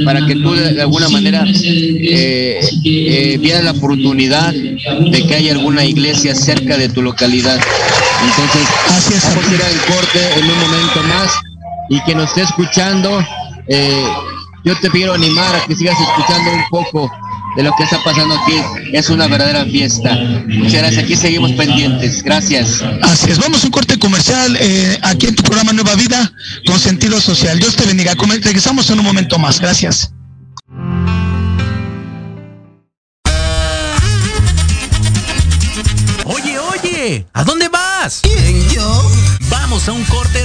para 0.04 0.24
que 0.26 0.34
tú 0.36 0.54
de 0.54 0.80
alguna 0.80 1.10
manera 1.10 1.44
eh, 1.46 2.60
eh, 2.84 3.38
vieras 3.38 3.64
la 3.64 3.72
oportunidad 3.72 4.52
de 4.52 5.26
que 5.26 5.34
haya 5.34 5.52
alguna 5.52 5.84
iglesia 5.84 6.34
cerca 6.34 6.78
de 6.78 6.88
tu 6.88 7.02
localidad. 7.02 7.60
Entonces. 8.24 8.68
Vamos 8.88 9.46
a 9.46 9.54
ir 9.54 9.62
al 9.62 9.94
corte 9.94 10.20
en 10.38 10.44
un 10.44 10.58
momento 10.58 11.02
más 11.02 11.32
y 11.90 12.00
que 12.04 12.14
nos 12.14 12.28
esté 12.28 12.42
escuchando. 12.42 13.22
eh, 13.68 14.04
yo 14.64 14.78
te 14.80 14.90
quiero 14.90 15.14
animar 15.14 15.54
a 15.56 15.66
que 15.66 15.74
sigas 15.74 15.96
escuchando 16.00 16.52
un 16.52 16.64
poco 16.70 17.10
de 17.56 17.62
lo 17.62 17.72
que 17.76 17.84
está 17.84 18.02
pasando 18.02 18.34
aquí. 18.34 18.54
Es 18.92 19.10
una 19.10 19.26
verdadera 19.26 19.64
fiesta. 19.64 20.16
Muchas 20.46 20.80
gracias. 20.80 21.04
Aquí 21.04 21.16
seguimos 21.16 21.52
pendientes. 21.52 22.22
Gracias. 22.22 22.82
Así 23.02 23.30
es, 23.30 23.38
vamos 23.38 23.62
a 23.62 23.66
un 23.66 23.72
corte 23.72 23.98
comercial 23.98 24.56
eh, 24.60 24.98
aquí 25.02 25.26
en 25.26 25.34
tu 25.34 25.42
programa 25.42 25.72
Nueva 25.72 25.94
Vida 25.96 26.32
con 26.66 26.78
sentido 26.78 27.20
social. 27.20 27.58
Dios 27.58 27.76
te 27.76 27.84
bendiga. 27.86 28.14
Regresamos 28.14 28.88
en 28.90 28.98
un 28.98 29.04
momento 29.04 29.38
más. 29.38 29.60
Gracias. 29.60 30.12
Oye, 36.24 36.58
oye, 36.58 37.26
¿a 37.32 37.44
dónde 37.44 37.68
vas? 37.68 38.20
¿Quién, 38.22 38.68
yo? 38.70 39.10
Vamos 39.50 39.88
a 39.88 39.92
un 39.92 40.04
corte 40.04 40.40
y 40.40 40.44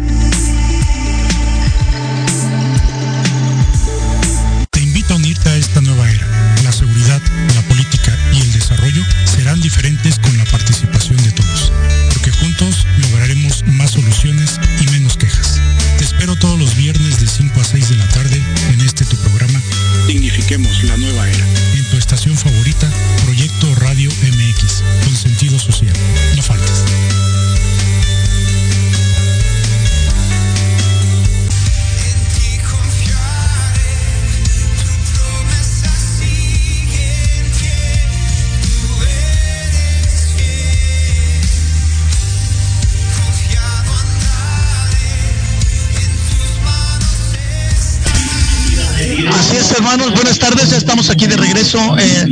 eh, 51.78 52.24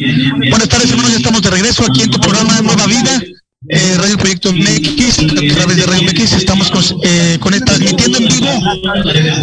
buenas 0.50 0.68
tardes, 0.68 0.90
hermanos, 0.90 1.10
ya 1.12 1.16
estamos 1.18 1.42
de 1.42 1.50
regreso 1.50 1.84
aquí 1.84 2.02
en 2.02 2.10
tu 2.10 2.18
programa 2.20 2.60
Nueva 2.62 2.86
Vida, 2.86 3.20
eh, 3.68 3.94
Radio 3.98 4.16
Proyecto 4.18 4.52
MX, 4.52 5.18
a 5.20 5.54
través 5.54 5.76
de 5.76 5.86
Radio 5.86 6.02
MX, 6.02 6.32
estamos 6.32 6.70
con, 6.70 6.82
eh, 7.04 7.36
con- 7.40 7.52
transmitiendo 7.64 8.18
en 8.18 8.28
vivo 8.28 8.48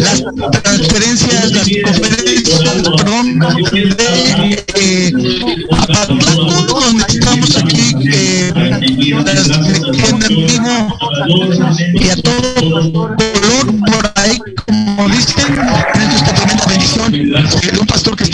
las 0.00 0.22
transferencias, 0.62 1.52
las 1.52 1.68
conferencias, 1.84 2.60
perdón, 2.96 3.38
de 3.38 4.64
eh, 4.74 5.10
donde 5.12 7.04
estamos 7.08 7.56
aquí 7.56 7.94
eh, 8.12 8.52
transmitiendo 8.54 10.26
en 10.26 10.46
vivo 10.46 10.98
y 11.94 12.08
a 12.08 12.16
todo 12.16 12.90
color 13.16 13.66
por 13.86 14.12
ahí, 14.16 14.38
como 14.66 15.08
dicen, 15.08 15.46
tenemos 15.94 16.14
esta 16.14 16.34
tremenda 16.34 16.64
bendición 16.66 17.12
de 17.12 17.78
un 17.80 17.86
pastor 17.86 18.16
que 18.16 18.24
está 18.24 18.29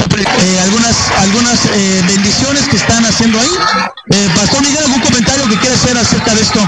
algunas 1.46 1.76
eh, 1.76 2.02
bendiciones 2.08 2.68
que 2.68 2.76
están 2.76 3.04
haciendo 3.04 3.38
ahí. 3.38 3.48
Eh, 4.10 4.28
pastor 4.34 4.62
Miguel, 4.62 4.78
¿algún 4.84 5.00
comentario 5.00 5.48
que 5.48 5.56
quiera 5.56 5.74
hacer 5.74 5.96
acerca 5.96 6.34
de 6.34 6.40
esto? 6.40 6.60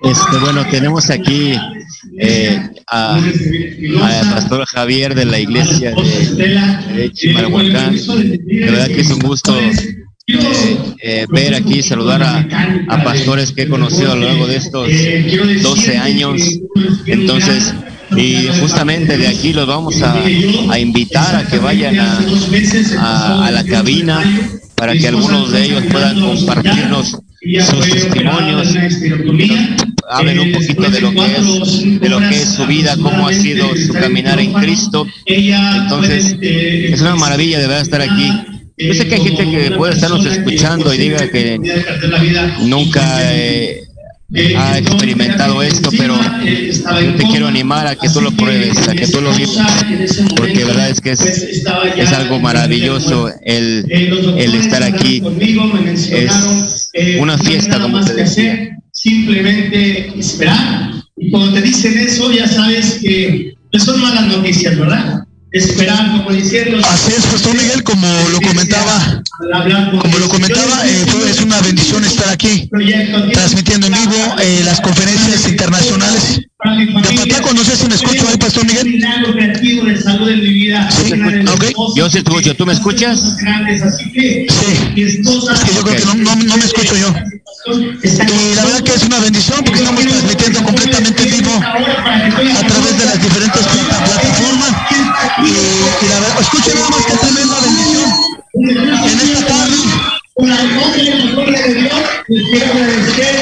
Este, 0.00 0.36
bueno, 0.38 0.64
tenemos 0.70 1.10
aquí 1.10 1.58
eh, 2.20 2.70
a, 2.86 3.16
a 3.16 4.34
Pastor 4.34 4.64
Javier 4.66 5.14
de 5.14 5.24
la 5.24 5.40
iglesia 5.40 5.90
de, 5.90 6.94
de 6.94 7.12
Chimalhuacán. 7.12 7.96
De 7.96 8.60
verdad 8.60 8.86
que 8.86 9.00
es 9.00 9.10
un 9.10 9.18
gusto 9.18 9.58
eh, 9.58 9.96
eh, 11.02 11.26
ver 11.28 11.54
aquí, 11.54 11.82
saludar 11.82 12.22
a, 12.22 12.46
a 12.88 13.02
pastores 13.02 13.52
que 13.52 13.62
he 13.62 13.68
conocido 13.68 14.12
a 14.12 14.14
lo 14.14 14.26
largo 14.26 14.46
de 14.46 14.56
estos 14.56 14.88
12 15.62 15.98
años. 15.98 16.40
Entonces, 17.06 17.74
y 18.16 18.48
justamente 18.60 19.16
de 19.18 19.28
aquí 19.28 19.52
los 19.52 19.66
vamos 19.66 20.00
a, 20.02 20.14
a 20.70 20.78
invitar 20.78 21.36
a 21.36 21.46
que 21.46 21.58
vayan 21.58 21.98
a, 21.98 22.18
a- 23.46 23.50
la 23.50 23.64
cabina 23.64 24.22
para 24.74 24.94
que 24.94 25.08
algunos 25.08 25.50
de 25.52 25.64
ellos 25.64 25.82
puedan 25.90 26.20
compartirnos 26.20 27.16
sus 27.64 27.80
testimonios, 27.90 28.68
hablen 30.10 30.40
un 30.40 30.52
poquito 30.52 30.90
de 30.90 31.00
lo 31.00 31.10
que 31.12 31.36
es, 31.36 32.00
de 32.00 32.08
lo 32.08 32.18
que 32.18 32.36
es 32.42 32.48
su 32.54 32.66
vida, 32.66 32.96
cómo 32.96 33.28
ha 33.28 33.32
sido 33.32 33.68
su 33.76 33.92
caminar 33.92 34.38
en 34.40 34.52
Cristo. 34.54 35.06
Entonces, 35.82 36.36
es 36.40 37.00
una 37.00 37.14
maravilla 37.16 37.58
de 37.58 37.66
verdad 37.66 37.82
estar 37.82 38.00
aquí. 38.00 38.32
Yo 38.76 38.94
sé 38.94 39.08
que 39.08 39.16
hay 39.16 39.20
gente 39.22 39.44
que 39.50 39.70
puede 39.72 39.94
estarnos 39.94 40.24
escuchando 40.24 40.94
y 40.94 40.98
diga 40.98 41.28
que 41.30 41.58
nunca 42.60 43.02
eh, 43.34 43.82
ha 44.34 44.78
experimentado 44.78 45.62
esto, 45.62 45.90
pero 45.96 46.14
yo 46.14 47.14
te 47.14 47.24
quiero 47.24 47.46
animar 47.46 47.86
a 47.86 47.96
que 47.96 48.08
tú 48.10 48.20
lo 48.20 48.30
pruebes, 48.32 48.86
a 48.88 48.94
que 48.94 49.06
tú 49.06 49.20
lo 49.20 49.32
vivas, 49.32 49.86
porque 50.36 50.64
verdad 50.64 50.90
es 50.90 51.00
que 51.00 51.12
es, 51.12 51.20
es 51.22 52.12
algo 52.12 52.38
maravilloso 52.38 53.30
el, 53.42 53.86
el 53.88 54.54
estar 54.54 54.82
aquí. 54.82 55.22
Es 55.40 56.90
una 57.18 57.38
fiesta, 57.38 57.80
como 57.80 58.04
te 58.04 58.14
decía. 58.14 58.74
Simplemente 58.92 60.18
esperar. 60.18 60.90
Y 61.16 61.30
cuando 61.30 61.54
te 61.54 61.62
dicen 61.62 61.96
eso, 61.98 62.32
ya 62.32 62.48
sabes 62.48 62.98
que 63.00 63.54
no 63.72 63.78
son 63.78 64.00
malas 64.00 64.26
noticias, 64.26 64.76
¿verdad? 64.76 65.24
Esperar, 65.50 66.10
como 66.12 66.30
diciendo. 66.30 66.78
Así 66.86 67.12
es, 67.16 67.24
Pastor 67.26 67.54
Miguel, 67.56 67.82
como 67.82 68.06
lo 68.32 68.40
comentaba, 68.40 69.22
como 70.00 70.18
lo 70.18 70.28
comentaba, 70.28 70.86
eh, 70.86 71.06
es 71.30 71.40
una 71.40 71.58
bendición 71.62 72.04
estar 72.04 72.28
aquí, 72.28 72.68
transmitiendo 73.32 73.86
en 73.86 73.94
vivo 73.94 74.36
eh, 74.40 74.60
las 74.64 74.80
conferencias 74.80 75.48
internacionales 75.48 76.40
de 76.64 77.08
Apatlaco. 77.08 77.54
No 77.54 77.64
sé 77.64 77.76
si 77.76 77.86
me 77.86 77.94
escucho 77.94 78.28
ahí, 78.28 78.36
Pastor 78.36 78.66
Miguel. 78.66 79.00
vida. 80.50 80.88
Yo 81.96 82.10
sí 82.10 82.18
escucho, 82.18 82.54
¿tú 82.54 82.66
me 82.66 82.72
escuchas? 82.74 83.22
Es 85.54 85.60
que 85.64 85.74
yo 85.74 85.82
creo 85.82 85.96
que 85.96 86.04
no, 86.04 86.14
no, 86.14 86.36
no 86.36 86.56
me 86.56 86.64
escucho 86.64 86.94
yo. 86.96 87.14
Y 87.66 88.54
la 88.54 88.64
verdad 88.64 88.82
que 88.82 88.92
es 88.94 89.02
una 89.04 89.18
bendición 89.18 89.58
porque 89.64 89.80
estamos 89.80 90.04
transmitiendo 90.06 90.62
completamente 90.62 91.22
en 91.22 91.30
vivo 91.30 91.52
a 91.62 92.66
través 92.66 92.98
de 92.98 93.04
las 93.04 93.22
diferentes 93.22 93.62
plata- 93.66 94.04
plataformas. 94.04 94.37
Y, 95.40 96.08
la 96.08 96.20
verdad, 96.20 96.40
escuchen 96.40 96.74
nada 96.74 96.90
más 96.90 97.06
que 97.06 97.16
tremenda 97.16 97.56
bendición 97.60 98.10
en 98.54 99.30
esta 99.30 99.46
tarde. 99.46 99.76
Por 100.34 100.48
la 100.48 100.62
gloria 101.32 101.62
de 101.66 101.74
Dios, 101.74 101.92
les 102.28 102.42
quiero 102.48 102.66
agradecer 102.72 103.36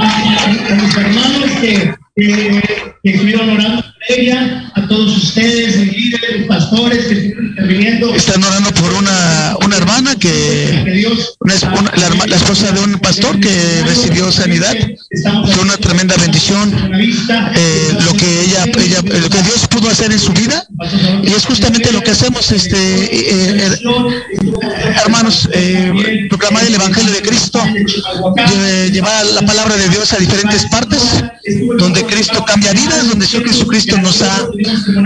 a, 0.00 0.74
mis 0.74 0.96
hermanos 0.96 1.50
que, 1.60 1.94
que, 2.16 2.62
que 3.02 3.10
estuvieron 3.10 3.50
orando 3.50 3.82
por 3.82 4.18
ella, 4.18 4.70
a 4.74 4.88
todos 4.88 5.16
ustedes, 5.16 5.76
mis 5.76 5.92
líderes, 5.92 6.46
pastores 6.46 7.06
que 7.06 7.14
estuvieron 7.14 7.46
interviniendo. 7.46 8.14
Una 11.40 11.54
una- 11.80 12.26
la, 12.26 12.36
esposa 12.36 12.70
de 12.72 12.80
un 12.80 12.98
pastor 12.98 13.38
que 13.40 13.82
recibió 13.86 14.30
sanidad. 14.32 14.74
Fue 15.52 15.62
una 15.62 15.76
tremenda 15.76 16.16
bendición. 16.16 16.72
eh, 17.56 17.96
lo 18.04 18.12
que 18.14 18.40
ella, 18.42 18.64
ella, 18.78 19.00
lo 19.02 19.28
que 19.30 19.42
Dios 19.42 19.66
pudo 19.68 19.88
hacer 19.90 20.12
en 20.12 20.18
su 20.18 20.32
vida 20.32 20.66
y 21.22 21.32
es 21.32 21.44
justamente 21.46 21.90
lo 21.92 22.00
que 22.02 22.10
hacemos, 22.12 22.50
este, 22.52 22.76
eh, 22.76 23.66
eh, 23.66 23.78
hermanos, 25.04 25.48
proclamar 26.28 26.64
el 26.64 26.74
Evangelio 26.74 27.12
de 27.12 27.22
Cristo, 27.22 27.60
lle- 27.60 28.90
llevar 28.90 29.24
la 29.26 29.42
palabra 29.42 29.76
de 29.76 29.88
Dios 29.88 30.12
a 30.12 30.16
diferentes 30.18 30.64
partes, 30.66 31.00
donde 31.78 32.04
Cristo 32.04 32.44
cambia 32.44 32.72
vidas, 32.72 33.08
donde 33.08 33.26
Señor 33.26 33.48
Jesucristo 33.48 33.96
nos 33.98 34.22
ha, 34.22 34.46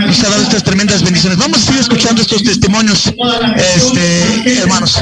nos 0.06 0.20
ha 0.24 0.28
dado 0.30 0.42
estas 0.42 0.62
tremendas 0.64 1.02
bendiciones. 1.02 1.38
Vamos 1.38 1.62
a 1.62 1.64
seguir 1.66 1.80
escuchando 1.80 2.22
estos 2.22 2.42
testimonios, 2.42 3.12
este, 3.56 4.58
hermanos. 4.62 4.98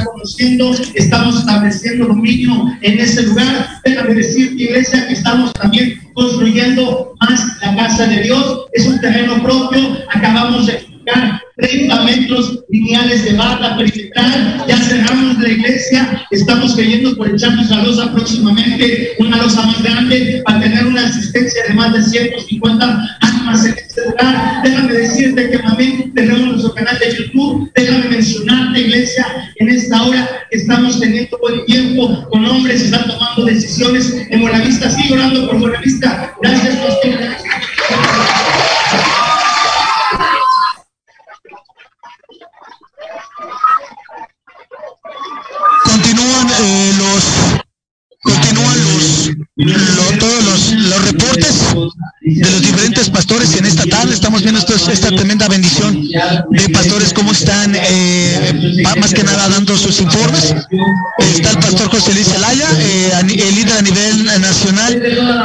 Estamos 1.02 1.38
estableciendo 1.38 2.06
dominio 2.06 2.72
en 2.80 2.98
ese 2.98 3.22
lugar. 3.22 3.80
Déjame 3.84 4.14
decirte, 4.14 4.62
iglesia, 4.62 5.06
que 5.06 5.14
estamos 5.14 5.52
también 5.54 6.00
construyendo 6.14 7.14
más 7.20 7.40
la 7.60 7.76
casa 7.76 8.06
de 8.06 8.22
Dios. 8.22 8.66
Es 8.72 8.86
un 8.86 9.00
terreno 9.00 9.42
propio. 9.42 9.98
Acabamos 10.10 10.66
de 10.66 10.74
edificar 10.74 11.40
30 11.56 12.02
metros 12.04 12.60
lineales 12.68 13.24
de 13.24 13.34
barra 13.34 13.76
perimetral. 13.76 14.64
Ya 14.68 14.76
cerramos 14.76 15.38
la 15.38 15.48
iglesia. 15.48 16.26
Estamos 16.30 16.74
creyendo 16.74 17.16
por 17.16 17.28
echarnos 17.28 17.70
a 17.70 17.82
losa 17.82 18.12
próximamente, 18.12 19.12
una 19.18 19.36
losa 19.38 19.62
más 19.62 19.82
grande, 19.82 20.42
para 20.44 20.60
tener 20.60 20.86
una 20.86 21.06
asistencia 21.06 21.62
de 21.68 21.74
más 21.74 21.92
de 21.92 22.02
150 22.02 23.18
almas 23.20 23.66
en 23.66 23.74
este 23.76 24.04
lugar. 24.08 24.62
Déjame 24.64 24.92
decirte 24.92 25.50
que 25.50 25.58
también 25.58 26.12
tenemos 26.14 26.40
nuestro 26.40 26.74
canal 26.74 26.98
de 26.98 27.16
YouTube. 27.16 27.70
Déjame 27.74 28.08
mencionarte, 28.08 28.51
en 29.56 29.68
esta 29.68 30.02
hora 30.02 30.28
estamos 30.50 31.00
teniendo 31.00 31.36
buen 31.38 31.64
tiempo 31.66 32.28
con 32.30 32.44
hombres 32.46 32.80
que 32.80 32.84
están 32.86 33.06
tomando 33.08 33.44
decisiones 33.44 34.14
en 34.30 34.40
Buenavista. 34.40 34.90
Sigue 34.90 35.14
orando 35.14 35.48
por 35.48 35.58
Buenavista. 35.58 36.34
Gracias, 36.40 36.76
pastor. 36.76 37.18
continúan 45.84 46.46
eh, 46.60 46.92
los 46.98 47.24
continúan 48.22 48.76
los, 48.84 49.30
lo- 49.56 50.18
todos 50.18 50.44
los, 50.44 50.72
los 50.72 51.04
reportes 51.06 51.74
de 52.24 52.50
los 52.50 52.62
diferentes 52.62 53.10
pastores 53.10 53.54
en 53.56 53.64
esta 53.66 53.84
tarde. 53.84 54.14
Estamos 54.14 54.42
viendo 54.42 54.60
estos- 54.60 54.88
esta 54.88 55.08
tremenda 55.08 55.48
bendición 55.48 56.06
de 56.50 56.68
pastores 56.68 57.12
cómo 57.12 57.32
están 57.32 57.74
eh, 57.74 58.80
más 59.00 59.12
que 59.12 59.24
nada 59.24 59.48
dando 59.48 59.76
sus 59.76 60.00
informes. 60.00 60.54
Está 61.18 61.50
el 61.50 61.56
pastor 61.58 61.88
José 61.90 62.14
Luis 62.14 62.28
Zelaya 62.28 62.68
eh, 62.78 63.12
el 63.20 63.54
líder 63.54 63.76
a 63.78 63.82
nivel 63.82 64.24
nacional 64.40 65.02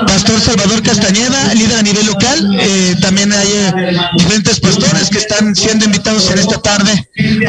pastor 0.07 0.39
Salvador 0.39 0.81
Castañeda 0.83 1.53
líder 1.55 1.77
a 1.77 1.81
nivel 1.81 2.05
local 2.05 2.57
eh, 2.59 2.95
también 3.01 3.31
hay 3.33 3.47
eh, 3.47 3.73
diferentes 4.17 4.59
pastores 4.59 5.09
que 5.09 5.17
están 5.17 5.55
siendo 5.55 5.85
invitados 5.85 6.29
en 6.31 6.39
esta 6.39 6.61
tarde 6.61 6.91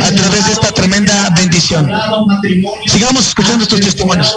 a 0.00 0.10
través 0.10 0.46
de 0.46 0.52
esta 0.52 0.72
tremenda 0.72 1.30
bendición. 1.36 1.90
Sigamos 2.86 3.28
escuchando 3.28 3.62
estos 3.64 3.80
testimonios 3.80 4.34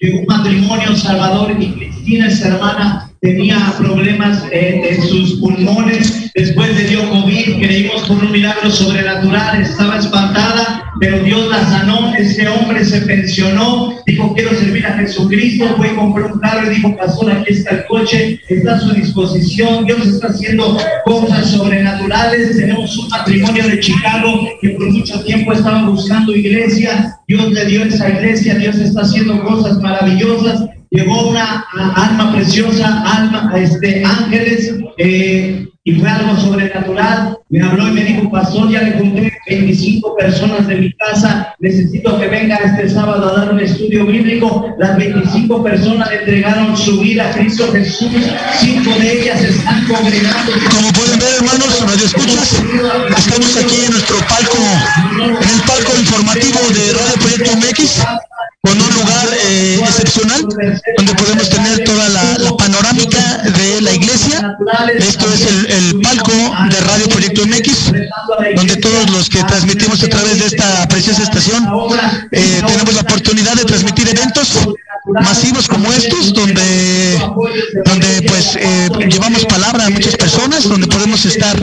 de 0.00 0.12
un 0.12 0.26
matrimonio 0.26 0.96
Salvador 0.96 1.56
y 1.58 1.72
Cristina, 1.72 2.28
esa 2.28 2.48
hermana, 2.48 3.10
tenía 3.20 3.74
problemas 3.78 4.44
eh, 4.52 4.80
en 4.90 5.02
sus 5.02 5.40
pulmones. 5.40 6.30
Después 6.34 6.76
le 6.76 6.84
dio 6.84 7.10
COVID, 7.10 7.60
creímos 7.60 8.02
por 8.02 8.18
un 8.18 8.30
milagro 8.30 8.70
sobrenatural, 8.70 9.60
estaba 9.60 9.98
espantada, 9.98 10.67
pero 11.00 11.22
Dios 11.22 11.48
la 11.48 11.64
sanó. 11.64 12.14
Ese 12.14 12.48
hombre 12.48 12.84
se 12.84 13.02
pensionó, 13.02 13.94
dijo: 14.06 14.34
Quiero 14.34 14.54
servir 14.54 14.86
a 14.86 14.94
Jesucristo. 14.94 15.74
Fue 15.76 15.92
y 15.92 15.96
compró 15.96 16.32
un 16.32 16.40
carro 16.40 16.70
y 16.70 16.76
dijo: 16.76 16.96
Pastor, 16.96 17.32
aquí 17.32 17.52
está 17.52 17.76
el 17.76 17.86
coche, 17.86 18.40
está 18.48 18.74
a 18.74 18.80
su 18.80 18.92
disposición. 18.92 19.86
Dios 19.86 20.06
está 20.06 20.28
haciendo 20.28 20.78
cosas 21.04 21.50
sobrenaturales. 21.50 22.56
Tenemos 22.56 22.96
un 22.98 23.08
matrimonio 23.08 23.66
de 23.66 23.80
Chicago 23.80 24.48
que 24.60 24.70
por 24.70 24.90
mucho 24.90 25.22
tiempo 25.24 25.52
estaba 25.52 25.88
buscando 25.88 26.34
iglesia. 26.34 27.16
Dios 27.26 27.52
le 27.52 27.64
dio 27.66 27.84
esa 27.84 28.08
iglesia, 28.08 28.54
Dios 28.54 28.76
está 28.76 29.02
haciendo 29.02 29.42
cosas 29.42 29.78
maravillosas. 29.80 30.64
Llegó 30.90 31.28
una 31.28 31.64
alma 31.96 32.32
preciosa, 32.32 33.02
alma, 33.02 33.52
este, 33.56 34.02
ángeles, 34.02 34.74
eh, 34.96 35.68
y 35.84 35.92
fue 35.94 36.08
algo 36.08 36.36
sobrenatural. 36.36 37.36
Me 37.50 37.62
habló 37.62 37.88
y 37.88 37.92
me 37.92 38.04
dijo, 38.04 38.30
pastor, 38.30 38.70
ya 38.70 38.82
le 38.82 38.98
conté 38.98 39.37
25 39.48 40.16
personas 40.16 40.66
de 40.66 40.76
mi 40.76 40.92
casa, 40.92 41.54
necesito 41.58 42.18
que 42.18 42.28
venga 42.28 42.56
este 42.56 42.88
sábado 42.88 43.30
a 43.30 43.40
dar 43.40 43.52
un 43.52 43.60
estudio 43.60 44.04
bíblico. 44.06 44.74
Las 44.78 44.96
25 44.96 45.62
personas 45.62 46.10
entregaron 46.10 46.76
su 46.76 47.00
vida 47.00 47.28
a 47.28 47.32
Cristo 47.32 47.70
Jesús, 47.72 48.10
cinco 48.60 48.90
de 48.98 49.22
ellas 49.22 49.42
están 49.42 49.86
congregando. 49.86 50.52
Como 50.70 50.92
pueden 50.92 51.18
ver, 51.18 51.34
hermanos, 51.36 51.80
radio 51.80 52.04
escuchas, 52.04 52.62
estamos 53.16 53.56
aquí 53.56 53.84
en 53.84 53.92
nuestro 53.92 54.16
palco, 54.28 54.58
en 55.16 55.48
el 55.48 55.60
palco 55.66 55.98
informativo 55.98 56.60
de 56.74 56.92
Radio 56.92 57.14
Proyecto 57.20 57.56
MX, 57.56 58.02
con 58.62 58.72
un 58.72 58.94
lugar 58.94 59.28
eh, 59.46 59.80
excepcional, 59.80 60.42
donde 60.96 61.14
podemos 61.14 61.48
tener 61.48 61.84
toda 61.84 62.08
la, 62.08 62.38
la 62.38 62.56
panorámica 62.56 63.38
de 63.44 63.80
la 63.80 63.92
iglesia. 63.92 64.56
Esto 64.98 65.32
es 65.32 65.46
el, 65.46 65.66
el 65.66 66.00
palco 66.00 66.32
de 66.32 66.80
Radio 66.80 67.08
Proyecto 67.08 67.46
MX, 67.46 67.92
donde 68.56 68.76
todos 68.76 69.10
los 69.10 69.28
que 69.30 69.37
transmitimos 69.44 70.02
a 70.02 70.08
través 70.08 70.38
de 70.38 70.46
esta 70.46 70.88
preciosa 70.88 71.22
estación 71.22 71.66
eh, 72.32 72.62
tenemos 72.66 72.94
la 72.94 73.00
oportunidad 73.00 73.54
de 73.54 73.64
transmitir 73.64 74.08
eventos 74.08 74.68
masivos 75.12 75.68
como 75.68 75.90
estos, 75.92 76.32
donde, 76.32 77.18
donde 77.84 78.22
pues 78.26 78.56
eh, 78.56 78.88
llevamos 79.08 79.44
palabra 79.46 79.86
a 79.86 79.90
muchas 79.90 80.16
personas, 80.16 80.68
donde 80.68 80.86
podemos 80.86 81.24
estar 81.24 81.56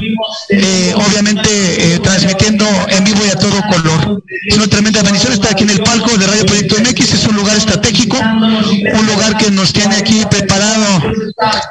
eh, 0.50 0.94
obviamente 0.96 1.50
eh, 1.50 2.00
transmitiendo 2.00 2.66
en 2.90 3.04
vivo 3.04 3.22
y 3.26 3.30
a 3.30 3.36
todo 3.36 3.62
color. 3.72 4.24
Es 4.48 4.58
una 4.58 4.68
tremenda 4.68 5.02
bendición 5.04 5.34
estar 5.34 5.52
aquí 5.52 5.64
en 5.64 5.72
el 5.72 5.82
palco 5.82 6.18
de 6.18 6.28
Radio 6.28 6.46
Proyecto 6.46 6.76
MX, 6.80 7.14
es 7.14 7.28
un 7.28 7.36
lugar 7.36 7.56
estratégico, 7.58 8.18
un 8.18 9.06
lugar 9.08 9.38
que 9.38 9.52
nos 9.52 9.74
tiene 9.74 9.96
aquí 9.96 10.24
preparado 10.30 11.14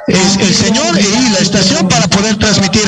es 0.07 0.37
el 0.37 0.53
Señor 0.53 0.99
y 0.99 1.29
la 1.29 1.39
estación 1.39 1.87
para 1.87 2.07
poder 2.07 2.37
transmitir 2.37 2.85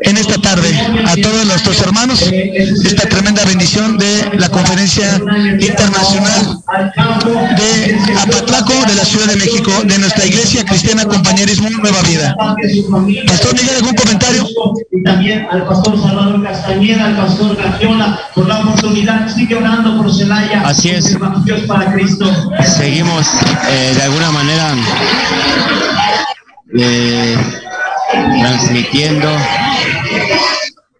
en 0.00 0.16
esta 0.16 0.40
tarde 0.40 0.68
a 1.06 1.16
todos 1.16 1.46
nuestros 1.46 1.80
hermanos 1.80 2.24
esta 2.42 3.08
tremenda 3.08 3.44
bendición 3.44 3.98
de 3.98 4.30
la 4.38 4.48
conferencia 4.48 5.20
internacional 5.58 6.58
de 7.56 7.96
Apatlaco 8.18 8.72
de 8.86 8.94
la 8.94 9.04
Ciudad 9.04 9.26
de 9.26 9.36
México, 9.36 9.70
de 9.84 9.98
nuestra 9.98 10.24
iglesia 10.26 10.64
cristiana 10.64 11.04
Compañerismo 11.04 11.68
Nueva 11.70 12.00
Vida. 12.02 12.34
Pastor 13.26 13.54
Miguel, 13.54 13.76
¿algún 13.76 13.94
comentario? 13.94 14.46
Y 14.90 15.02
también 15.02 15.46
al 15.50 15.66
pastor 15.66 16.00
Salvador 16.00 16.42
Castañeda, 16.42 17.06
al 17.06 17.16
pastor 17.16 17.56
Gagiola, 17.56 18.20
por 18.34 18.46
la 18.46 18.60
oportunidad. 18.60 19.34
Sigue 19.34 19.56
orando 19.56 19.96
por 19.96 20.12
Celaya. 20.14 20.62
Así 20.64 20.90
es. 20.90 21.16
Dios 21.44 21.60
para 21.66 21.92
Cristo. 21.92 22.30
Seguimos 22.76 23.26
eh, 23.70 23.92
de 23.94 24.02
alguna 24.02 24.30
manera 24.30 24.74
eh, 26.76 27.36
transmitiendo. 28.40 29.28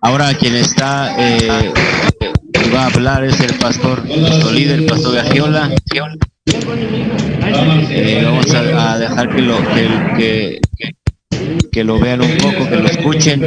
Ahora 0.03 0.33
quien 0.33 0.57
está 0.57 1.15
eh, 1.19 1.73
va 2.75 2.85
a 2.85 2.87
hablar 2.87 3.23
es 3.25 3.39
el 3.41 3.53
pastor, 3.59 4.03
nuestro 4.07 4.51
líder, 4.51 4.81
el 4.81 4.87
pastor 4.87 5.15
Gagiola. 5.15 5.71
Eh, 7.91 8.23
vamos 8.25 8.55
a, 8.55 8.93
a 8.93 8.99
dejar 8.99 9.35
que 9.35 9.43
lo 9.43 9.59
que, 9.59 9.89
que, 10.17 10.61
que- 11.73 11.85
lo 11.85 11.99
vean 11.99 12.21
un 12.21 12.37
poco, 12.39 12.69
que 12.69 12.77
lo 12.77 12.87
escuchen. 12.87 13.43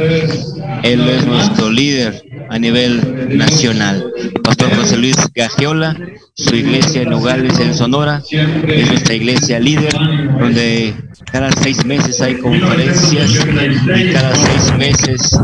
Él 0.82 1.08
es 1.08 1.26
nuestro 1.26 1.70
líder 1.70 2.22
a 2.50 2.58
nivel 2.58 3.36
nacional. 3.36 4.04
Pastor 4.42 4.74
José 4.76 4.96
Luis 4.96 5.16
Gagiola, 5.34 5.96
su 6.34 6.54
iglesia 6.56 7.02
en 7.02 7.10
Nogales, 7.10 7.58
en 7.60 7.74
Sonora, 7.74 8.22
es 8.30 8.88
nuestra 8.88 9.14
iglesia 9.14 9.60
líder, 9.60 9.92
donde 10.38 10.94
cada 11.30 11.50
seis 11.62 11.84
meses 11.84 12.20
hay 12.20 12.34
conferencias 12.36 13.30
y 13.96 14.12
cada 14.12 14.34
seis 14.34 14.76
meses 14.78 15.38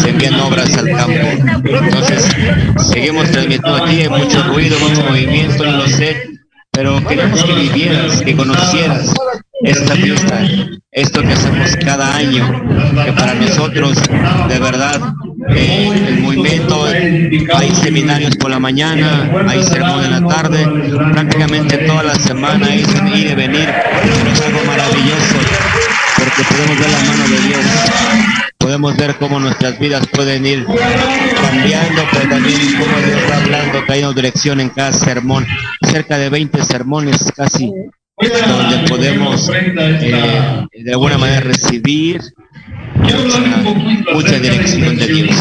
se 0.00 0.08
envían 0.08 0.34
obras 0.40 0.76
al 0.78 0.88
campo. 0.90 1.28
Entonces, 1.64 2.28
seguimos 2.92 3.30
transmitiendo 3.30 3.76
aquí, 3.84 4.00
hay 4.00 4.08
mucho 4.08 4.42
ruido, 4.44 4.78
mucho 4.80 5.04
movimiento, 5.08 5.64
yo 5.64 5.72
lo 5.72 5.86
sé, 5.86 6.16
pero 6.70 7.04
queremos 7.06 7.44
que 7.44 7.52
vivieras, 7.52 8.22
que 8.22 8.34
conocieras 8.34 9.12
esta 9.62 9.94
fiesta, 9.94 10.40
esto 10.90 11.22
que 11.22 11.32
hacemos 11.32 11.76
cada 11.76 12.16
año, 12.16 12.44
que 13.04 13.12
para 13.12 13.34
nosotros, 13.34 13.96
de 14.48 14.58
verdad, 14.58 15.00
eh, 15.50 15.90
el 16.08 16.20
movimiento, 16.20 16.84
hay 16.84 17.74
seminarios 17.74 18.36
por 18.36 18.50
la 18.50 18.58
mañana, 18.58 19.30
hay 19.48 19.62
sermón 19.62 20.04
en 20.04 20.10
la 20.10 20.28
tarde, 20.28 20.66
prácticamente 21.12 21.78
toda 21.78 22.02
la 22.02 22.14
semana 22.14 22.74
ir 22.74 22.86
y 23.14 23.34
venir, 23.34 23.68
es 24.32 24.40
algo 24.40 24.60
maravilloso, 24.66 25.36
porque 26.16 26.42
podemos 26.48 26.78
ver 26.78 26.90
la 26.90 27.02
mano 27.04 27.28
de 27.28 27.48
Dios, 27.48 27.66
podemos 28.58 28.96
ver 28.96 29.16
cómo 29.16 29.40
nuestras 29.40 29.78
vidas 29.78 30.06
pueden 30.08 30.46
ir 30.46 30.66
cambiando, 31.40 32.02
pero 32.12 32.28
también 32.28 32.58
cómo 32.78 32.96
Dios 33.06 33.20
va 33.30 33.36
hablando, 33.36 33.84
trayendo 33.84 34.12
dirección 34.14 34.60
en 34.60 34.70
cada 34.70 34.92
sermón, 34.92 35.46
cerca 35.82 36.18
de 36.18 36.30
20 36.30 36.62
sermones 36.64 37.32
casi, 37.36 37.72
donde 38.28 38.88
podemos 38.88 39.48
eh, 39.48 40.66
de 40.72 40.92
alguna 40.92 41.18
manera 41.18 41.40
recibir 41.40 42.20
mucha, 42.94 44.12
mucha 44.12 44.38
dirección 44.38 44.96
de 44.96 45.06
Dios. 45.06 45.36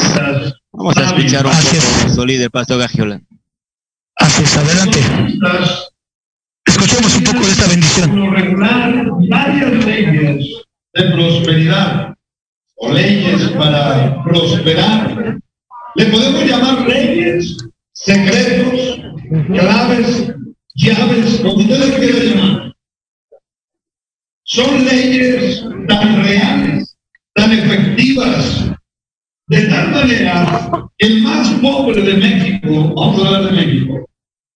Vamos 0.71 0.97
a 0.97 1.05
escuchar 1.05 1.45
un 1.45 1.51
poco 1.51 2.03
de 2.05 2.13
su 2.13 2.25
líder, 2.25 2.49
Pastor 2.49 2.79
Gagiola. 2.79 3.21
Así 4.15 4.43
es, 4.43 4.57
adelante. 4.57 4.99
Escuchemos 6.65 7.15
un 7.15 7.23
poco 7.23 7.39
de 7.39 7.51
esta 7.51 7.67
bendición. 7.67 8.15
Lo 8.15 8.31
regular, 8.31 9.05
varias 9.29 9.85
leyes 9.85 10.45
de 10.93 11.03
prosperidad 11.11 12.15
o 12.75 12.91
leyes 12.91 13.49
para 13.57 14.23
prosperar. 14.23 15.37
Le 15.95 16.05
podemos 16.05 16.45
llamar 16.45 16.87
leyes, 16.87 17.57
secretos, 17.93 19.01
claves, 19.47 20.33
llaves, 20.75 21.39
como 21.41 21.55
ustedes 21.55 21.95
quieran 21.95 22.37
llamar. 22.37 22.60
Son 24.53 24.83
leyes 24.83 25.63
tan 25.87 26.23
reales, 26.25 26.97
tan 27.35 27.53
efectivas, 27.53 28.69
de 29.47 29.61
tal 29.67 29.91
manera 29.91 30.69
que 30.97 31.07
el 31.07 31.21
más 31.21 31.47
pobre 31.61 32.01
de 32.01 32.15
México, 32.15 32.93
vamos 32.93 33.23
a 33.23 33.27
hablar 33.27 33.45
de 33.45 33.65
México, 33.65 34.09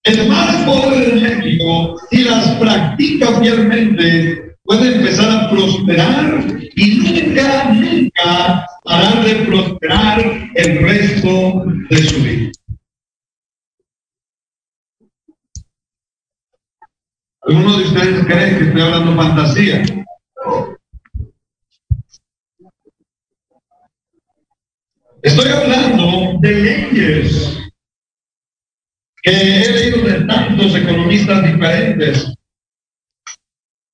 el 0.03 0.27
más 0.27 0.53
pobre 0.65 0.99
de 0.99 1.21
México, 1.21 1.95
si 2.11 2.25
las 2.25 2.45
practica 2.55 3.39
fielmente, 3.39 4.57
puede 4.63 4.97
empezar 4.97 5.31
a 5.31 5.49
prosperar 5.49 6.43
y 6.75 6.95
nunca, 6.97 7.73
nunca 7.73 8.65
parar 8.83 9.23
de 9.23 9.35
prosperar 9.45 10.49
el 10.55 10.77
resto 10.79 11.63
de 11.89 11.97
su 11.97 12.21
vida. 12.21 12.34
¿Alguno 17.47 17.77
de 17.77 17.83
ustedes 17.83 18.25
cree 18.25 18.57
que 18.57 18.63
estoy 18.65 18.81
hablando 18.81 19.15
fantasía? 19.15 19.83
Estoy 25.21 25.49
hablando 25.49 26.39
de 26.41 26.51
leyes 26.51 27.59
que 29.21 29.31
he 29.31 29.71
leído 29.71 30.07
de 30.07 30.25
tantos 30.25 30.75
economistas 30.75 31.43
diferentes 31.43 32.33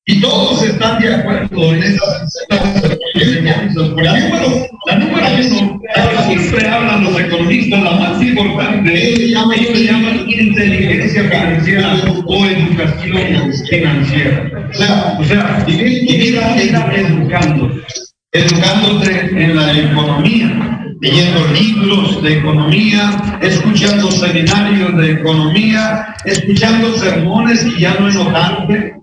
y 0.05 0.21
todos 0.21 0.63
están 0.63 1.01
de 1.01 1.15
acuerdo 1.15 1.73
en 1.73 1.83
esas 1.83 2.21
enseñanzas. 2.21 3.00
Porque 3.13 3.41
la 4.03 4.17
número, 4.19 4.67
la 4.87 4.97
uno, 5.57 5.79
la 5.95 6.27
que 6.27 6.37
siempre 6.37 6.67
hablan 6.67 7.03
los 7.03 7.19
economistas, 7.19 7.83
la 7.83 7.91
más 7.91 8.21
importante, 8.21 9.13
ellos 9.13 9.79
llaman, 9.79 10.29
inteligencia 10.29 11.23
financiera 11.23 11.95
o 12.25 12.45
educación 12.45 13.53
financiera. 13.69 14.69
O 15.19 15.23
sea, 15.23 15.59
mira 15.67 16.55
educando, 16.95 17.71
educándote 18.31 19.43
en 19.43 19.55
la 19.55 19.79
economía 19.79 20.71
leyendo 21.01 21.47
libros 21.47 22.21
de 22.21 22.37
economía, 22.37 23.39
escuchando 23.41 24.11
seminarios 24.11 24.95
de 24.97 25.13
economía, 25.13 26.15
escuchando 26.25 26.93
sermones 26.93 27.65
y 27.65 27.81
ya 27.81 27.95
no 27.99 28.07
enojarte 28.07 28.93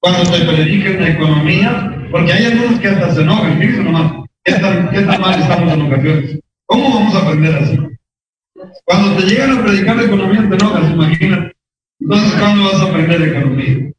cuando 0.00 0.30
te 0.30 0.44
prediquen 0.44 0.98
de 0.98 1.10
economía, 1.10 1.94
porque 2.14 2.32
hay 2.32 2.44
algunos 2.44 2.78
que 2.78 2.86
hasta 2.86 3.10
se 3.10 3.22
enojan, 3.22 3.58
fíjense 3.58 3.82
nomás, 3.82 4.12
¿qué 4.44 4.52
tan, 4.52 5.20
mal 5.20 5.40
estamos 5.40 5.72
en 5.72 5.82
ocasiones? 5.82 6.38
¿Cómo 6.64 6.94
vamos 6.94 7.12
a 7.12 7.18
aprender 7.18 7.56
así? 7.56 7.76
Cuando 8.84 9.16
te 9.16 9.26
llegan 9.26 9.58
a 9.58 9.64
predicar 9.64 10.00
economía 10.00 10.48
te 10.48 10.54
enojas, 10.54 10.92
imagínate. 10.92 11.56
Entonces, 11.98 12.32
¿cuándo 12.38 12.64
vas 12.66 12.80
a 12.80 12.84
aprender 12.84 13.20
economía? 13.20 13.92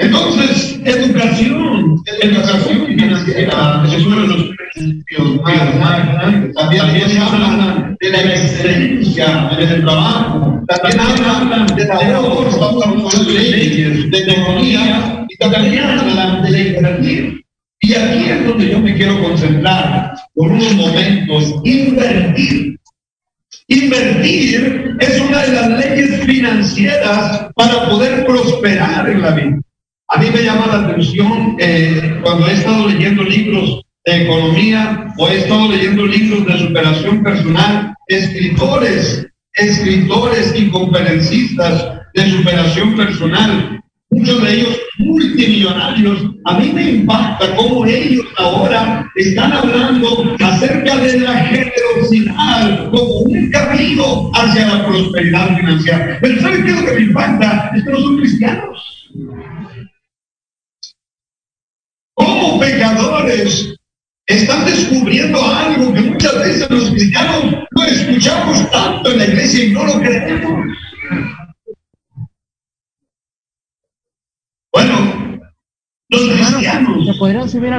Entonces, 0.00 0.80
educación, 0.86 2.02
educación 2.22 2.86
financiera 2.86 3.84
es 3.86 4.06
uno 4.06 4.22
de 4.22 4.26
los 4.28 4.56
principios. 4.56 5.40
También, 6.54 7.96
de 8.00 8.10
la 8.10 8.20
excelencia 8.34 9.50
en 9.58 9.68
el 9.68 9.82
trabajo. 9.82 10.64
También 10.66 11.00
hablan 11.00 11.66
de 11.76 11.84
la 11.84 11.98
de 11.98 12.12
de 14.10 14.18
economía, 14.20 15.26
y 15.28 15.36
también 15.36 15.84
la 16.16 16.42
invertir. 16.48 17.44
Y 17.82 17.94
aquí 17.94 18.24
es 18.30 18.46
donde 18.46 18.70
yo 18.70 18.78
me 18.78 18.94
quiero 18.94 19.22
concentrar 19.22 20.14
por 20.34 20.50
unos 20.50 20.74
momentos, 20.76 21.54
invertir. 21.64 22.78
Invertir 23.68 24.96
es 24.98 25.20
una 25.20 25.42
de 25.42 25.52
las 25.52 25.68
leyes 25.68 26.24
financieras 26.24 27.48
para 27.54 27.86
poder 27.86 28.24
prosperar 28.24 29.08
en 29.10 29.20
la 29.20 29.30
vida. 29.32 29.60
A 30.12 30.18
mí 30.18 30.26
me 30.28 30.42
llama 30.42 30.66
la 30.66 30.88
atención 30.88 31.56
eh, 31.60 32.18
cuando 32.22 32.48
he 32.48 32.54
estado 32.54 32.88
leyendo 32.88 33.22
libros 33.22 33.80
de 34.04 34.24
economía 34.24 35.14
o 35.16 35.28
he 35.28 35.38
estado 35.38 35.70
leyendo 35.70 36.04
libros 36.04 36.46
de 36.46 36.58
superación 36.58 37.22
personal, 37.22 37.94
escritores, 38.08 39.24
escritores 39.54 40.52
y 40.56 40.68
conferencistas 40.68 42.00
de 42.14 42.28
superación 42.28 42.96
personal, 42.96 43.80
muchos 44.10 44.42
de 44.42 44.54
ellos 44.54 44.80
multimillonarios. 44.98 46.24
A 46.44 46.58
mí 46.58 46.72
me 46.74 46.90
impacta 46.90 47.54
cómo 47.54 47.86
ellos 47.86 48.26
ahora 48.36 49.08
están 49.14 49.52
hablando 49.52 50.34
acerca 50.40 50.96
de 50.96 51.20
la 51.20 51.34
generosidad 51.44 52.90
como 52.90 53.20
un 53.20 53.48
camino 53.52 54.32
hacia 54.34 54.66
la 54.66 54.86
prosperidad 54.86 55.56
financiera. 55.56 56.18
Pero 56.20 56.40
¿saben 56.40 56.64
qué 56.64 56.72
lo 56.72 56.84
que 56.84 56.92
me 56.94 57.00
impacta? 57.02 57.70
Es 57.76 57.84
que 57.84 57.90
no 57.90 58.00
son 58.00 58.16
cristianos. 58.16 58.90
Como 62.20 62.60
pecadores 62.60 63.74
están 64.26 64.64
descubriendo 64.64 65.42
algo 65.42 65.92
que 65.92 66.00
muchas 66.02 66.38
veces 66.38 66.70
los 66.70 66.90
cristianos 66.90 67.54
no 67.70 67.84
escuchamos 67.84 68.70
tanto 68.70 69.10
en 69.10 69.18
la 69.18 69.24
iglesia 69.24 69.64
y 69.64 69.70
no 69.72 69.84
lo 69.84 70.00
creemos. 70.00 70.76
Bueno, 74.72 75.40
los 76.10 76.28
cristianos 76.28 77.16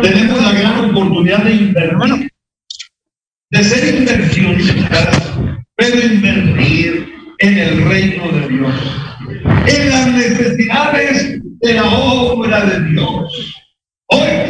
tenemos 0.02 0.42
la 0.42 0.52
gran 0.52 0.90
oportunidad 0.90 1.44
de 1.44 1.54
invertir, 1.54 2.32
de 3.52 3.64
ser 3.64 3.96
inversionistas, 3.96 5.34
pero 5.76 6.02
invertir 6.02 7.14
en 7.40 7.58
el 7.58 7.86
reino 7.86 8.32
de 8.32 8.48
Dios, 8.48 8.76
en 9.68 9.90
las 9.90 10.08
necesidades 10.12 11.42
de 11.62 11.74
la 11.74 11.90
obra 11.90 12.66
de 12.66 12.90
Dios. 12.92 13.61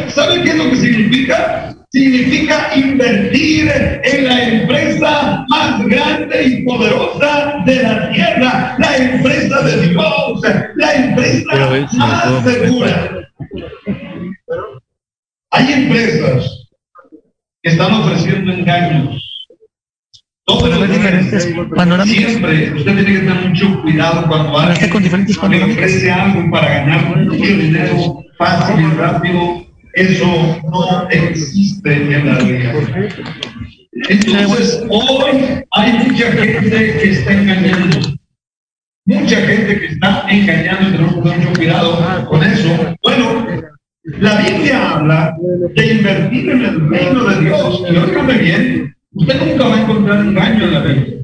¿Saben 0.08 0.42
qué 0.42 0.50
es 0.50 0.56
lo 0.56 0.70
que 0.70 0.76
significa? 0.76 1.74
Significa 1.90 2.70
invertir 2.74 3.70
en 4.04 4.24
la 4.24 4.48
empresa 4.48 5.44
más 5.48 5.86
grande 5.86 6.44
y 6.44 6.62
poderosa 6.64 7.62
de 7.66 7.82
la 7.82 8.10
tierra, 8.12 8.76
la 8.78 8.96
empresa 8.96 9.62
de 9.62 9.88
Dios, 9.88 10.40
la 10.76 10.94
empresa 10.94 11.86
más 11.96 12.44
segura. 12.44 13.28
Hay 15.50 15.72
empresas 15.72 16.68
que 17.62 17.70
están 17.70 17.92
ofreciendo 17.92 18.52
engaños. 18.52 19.31
Diferentes 20.44 21.44
Siempre 22.04 22.72
usted 22.74 22.94
tiene 22.94 23.04
que 23.04 23.18
tener 23.20 23.48
mucho 23.48 23.80
cuidado 23.82 24.26
cuando 24.26 24.58
alguien 24.58 24.90
le 25.50 25.64
ofrece 25.64 26.10
algo 26.10 26.50
para 26.50 26.68
ganar 26.68 27.16
mucho 27.16 27.36
dinero 27.36 28.24
fácil 28.38 28.80
y 28.80 28.96
rápido. 28.96 29.66
Eso 29.94 30.60
no 30.64 31.08
existe 31.10 31.92
en 31.92 32.26
la 32.26 32.38
vida. 32.38 32.74
Entonces, 34.08 34.82
hoy 34.88 35.64
hay 35.70 35.92
mucha 35.92 36.32
gente 36.32 36.70
que 36.70 37.10
está 37.10 37.32
engañando. 37.32 37.98
Mucha 39.04 39.36
gente 39.36 39.80
que 39.80 39.86
está 39.86 40.26
engañando 40.28 40.88
y 40.88 40.92
tenemos 40.92 41.14
que 41.14 41.20
tener 41.20 41.38
mucho 41.38 41.52
cuidado 41.52 42.26
con 42.26 42.42
eso. 42.42 42.96
Bueno, 43.02 43.46
la 44.04 44.42
Biblia 44.42 44.90
habla 44.90 45.36
de 45.74 45.86
invertir 45.86 46.50
en 46.50 46.64
el 46.64 46.90
reino 46.90 47.24
de 47.24 47.40
Dios. 47.42 47.82
Y 47.88 47.96
óigame 47.96 48.38
bien, 48.38 48.96
usted 49.14 49.46
nunca 49.46 49.68
va 49.68 49.76
a 49.76 49.82
encontrar 49.82 50.20
engaño 50.20 50.64
en 50.64 50.72
la 50.72 50.80
Biblia. 50.80 51.22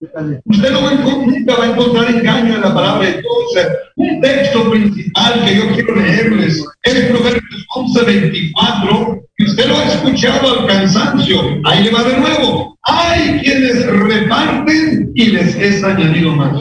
Usted 0.00 0.70
no 0.70 0.82
va 0.82 0.94
nunca 0.94 1.56
va 1.56 1.64
a 1.64 1.70
encontrar 1.70 2.10
engaño 2.10 2.54
en 2.54 2.60
la 2.60 2.72
palabra 2.72 3.10
Dios. 3.10 3.66
Un 3.96 4.20
texto 4.20 4.70
principal 4.70 5.44
que 5.44 5.56
yo 5.56 5.74
quiero 5.74 5.96
leerles 5.96 6.64
es 6.84 7.04
Proverbios 7.06 7.66
11, 7.74 8.04
24, 8.04 9.22
que 9.36 9.44
usted 9.44 9.66
lo 9.66 9.76
ha 9.76 9.84
escuchado 9.84 10.60
al 10.60 10.66
cansancio. 10.68 11.60
Ahí 11.64 11.82
le 11.82 11.90
va 11.90 12.04
de 12.04 12.16
nuevo. 12.16 12.78
Hay 12.82 13.40
quienes 13.40 13.86
reparten 13.86 15.10
y 15.16 15.26
les 15.26 15.56
es 15.56 15.82
añadido 15.82 16.30
más. 16.30 16.60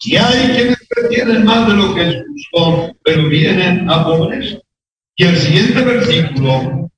Y 0.00 0.16
hay 0.16 0.48
quienes 0.56 0.78
retienen 0.96 1.44
más 1.44 1.68
de 1.68 1.74
lo 1.74 1.94
que 1.94 2.08
es 2.08 2.16
justo, 2.26 2.92
pero 3.04 3.28
vienen 3.28 3.88
a 3.88 4.04
pobreza. 4.04 4.58
Y 5.14 5.24
el 5.24 5.36
siguiente 5.36 5.80
versículo, 5.80 6.90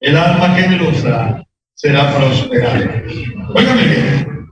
el 0.00 0.16
alma 0.16 0.54
generosa 0.54 1.44
será 1.78 2.12
prosperada. 2.16 3.02
Óigame 3.54 3.84
bien. 3.84 4.48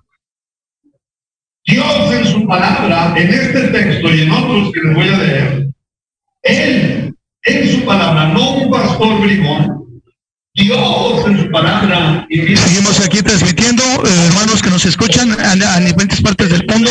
Dios 1.66 2.12
en 2.12 2.24
su 2.24 2.46
palabra, 2.46 3.14
en 3.16 3.28
este 3.28 3.68
texto 3.68 4.14
y 4.14 4.22
en 4.22 4.30
otros 4.30 4.72
que 4.72 4.80
les 4.80 4.94
voy 4.94 5.08
a 5.08 5.18
leer, 5.18 5.66
Él 6.42 7.14
en 7.42 7.68
su 7.68 7.84
palabra, 7.84 8.28
no 8.28 8.58
un 8.58 8.70
pastor 8.70 9.20
bribón, 9.20 9.85
Seguimos 12.56 13.00
aquí 13.04 13.22
transmitiendo, 13.22 13.82
eh, 13.84 14.26
hermanos 14.28 14.62
que 14.62 14.70
nos 14.70 14.86
escuchan 14.86 15.36
a, 15.38 15.80
diferentes 15.80 16.22
partes 16.22 16.48
del 16.48 16.64
mundo, 16.66 16.90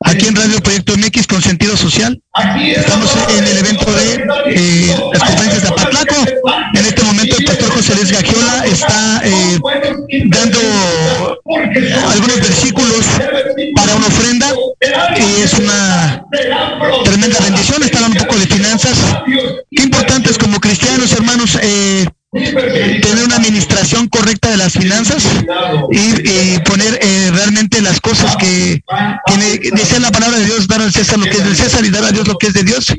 aquí 0.00 0.26
en 0.26 0.34
Radio 0.34 0.60
Proyecto 0.60 0.94
MX 0.96 1.28
con 1.28 1.40
sentido 1.40 1.76
social. 1.76 2.20
Estamos 2.60 3.16
en 3.36 3.44
el 3.44 3.56
evento 3.58 3.84
de 3.92 4.14
eh, 4.48 4.96
las 5.12 5.22
conferencias 5.22 5.62
de 5.62 5.68
Apatlaco. 5.68 6.16
En 6.74 6.86
este 6.86 7.02
momento 7.04 7.36
el 7.38 7.44
pastor 7.44 7.70
José 7.70 7.94
Luis 7.94 8.10
Gagiola 8.10 8.66
está 8.66 9.20
eh, 9.24 9.60
dando 10.26 10.58
algunos 12.10 12.36
versículos 12.40 13.06
para 13.76 13.94
una 13.94 14.06
ofrenda 14.08 14.48
y 15.16 15.42
es 15.42 15.52
una 15.54 16.24
tremenda 17.04 17.38
bendición. 17.44 17.80
Está 17.84 18.04
un 18.04 18.14
poco 18.14 18.36
de 18.36 18.46
finanzas. 18.46 18.98
Qué 19.70 19.84
importante 19.84 20.30
es 20.30 20.38
como 20.38 20.58
cristianos, 20.58 21.12
hermanos, 21.12 21.58
eh, 21.62 22.04
tener 22.30 23.24
una 23.24 23.36
administración 23.36 24.06
correcta 24.08 24.50
de 24.50 24.58
las 24.58 24.74
finanzas 24.74 25.24
y, 25.90 26.58
poner 26.60 26.98
eh, 27.00 27.30
realmente 27.32 27.80
las 27.80 28.00
cosas 28.00 28.36
que, 28.36 28.82
que 29.26 29.70
dice 29.72 29.98
la 30.00 30.10
palabra 30.10 30.38
de 30.38 30.44
Dios, 30.44 30.68
dar 30.68 30.82
al 30.82 30.92
César 30.92 31.18
lo 31.18 31.24
que 31.24 31.38
es 31.38 31.44
del 31.44 31.56
César 31.56 31.84
y 31.84 31.90
dar 31.90 32.04
a 32.04 32.12
Dios 32.12 32.28
lo 32.28 32.36
que 32.36 32.48
es 32.48 32.52
de 32.52 32.64
Dios. 32.64 32.92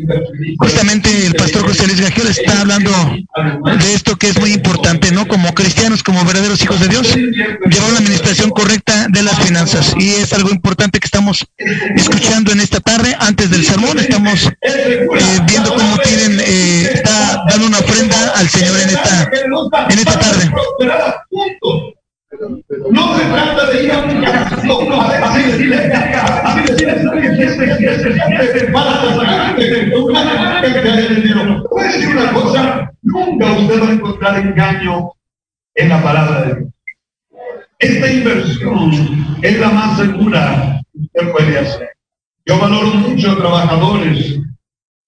Justamente 0.58 1.28
el 1.28 1.36
pastor 1.36 1.68
José 1.68 1.86
Luis 1.86 2.02
Gagiola 2.02 2.32
está 2.32 2.62
hablando 2.62 2.92
de 2.92 3.94
esto 3.94 4.18
que 4.18 4.30
es 4.30 4.40
muy 4.40 4.54
importante, 4.54 5.12
¿no? 5.12 5.28
Como 5.28 5.54
cristianos, 5.54 6.02
como 6.02 6.26
verdaderos 6.26 6.62
hijos 6.64 6.80
de 6.80 6.88
Dios, 6.88 7.16
llevar 7.16 7.90
una 7.90 8.00
administración 8.00 8.50
correcta 8.50 9.08
de 9.10 9.22
las 9.22 9.40
finanzas. 9.40 9.94
Y 9.98 10.10
es 10.10 10.34
algo 10.34 10.50
importante 10.50 11.00
que 11.00 11.06
estamos 11.06 11.46
escuchando 11.96 12.52
en 12.52 12.62
esta 12.62 12.80
tarde, 12.80 13.16
antes 13.20 13.52
del 13.52 13.64
sermón, 13.64 14.00
estamos 14.00 14.50
eh, 14.62 15.08
viendo 15.48 15.74
cómo 15.74 15.98
tienen, 16.00 16.40
eh, 16.40 16.92
está 16.96 17.44
dando 17.48 17.68
una 17.68 17.80
ofrenda 17.80 18.34
al 18.36 18.50
Señor 18.50 18.80
en 18.80 18.90
esta, 18.90 19.19
en 19.24 20.00
esta 20.00 20.20
tarde. 20.20 20.52
No 22.92 23.18
se 23.18 23.26
trata 23.26 23.66
de 23.72 23.84
ir 23.84 23.92
a 23.92 24.00
un 24.00 24.22
casino, 24.22 24.80
decirle, 25.36 25.78
decirle, 25.78 25.78
a 31.80 31.84
decir 31.84 32.08
una 32.10 32.34
cosa, 32.34 32.92
nunca 33.02 33.52
usted 33.54 33.82
va 33.82 33.88
a 33.88 33.92
encontrar 33.94 34.40
engaño 34.40 35.12
en 35.76 35.90
la 35.90 36.04
palabra 36.04 36.42
de. 36.42 36.68
Esta 37.80 38.12
inversión 38.12 38.92
es 39.42 39.60
la 39.60 39.70
más 39.70 39.98
segura 39.98 40.82
que 41.14 41.26
puede 41.28 41.60
hacer. 41.60 41.90
Yo 42.46 42.60
valoro 42.60 42.88
mucho 42.88 43.32
a 43.32 43.38
trabajadores, 43.38 44.39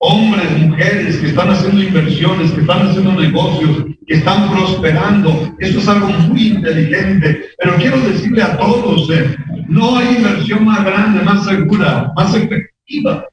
hombres, 0.02 0.58
mujeres 0.58 1.18
que 1.18 1.28
están 1.28 1.50
haciendo 1.50 1.82
inversiones, 1.82 2.52
que 2.52 2.62
están 2.62 2.88
haciendo 2.88 3.14
negocios, 3.14 3.86
que 4.08 4.16
están 4.16 4.52
prosperando. 4.52 5.56
Eso 5.60 5.80
es 5.80 5.88
algo 5.88 6.08
muy 6.08 6.48
inteligente. 6.48 7.46
Pero 7.58 7.76
quiero 7.76 8.00
decirle 8.02 8.42
a 8.42 8.58
todos, 8.58 9.10
eh, 9.12 9.36
no 9.68 9.98
hay 9.98 10.16
inversión 10.18 10.66
más 10.66 10.84
grande, 10.84 11.24
más 11.24 11.46
segura, 11.46 12.12
más 12.16 12.36
efectiva 12.36 13.28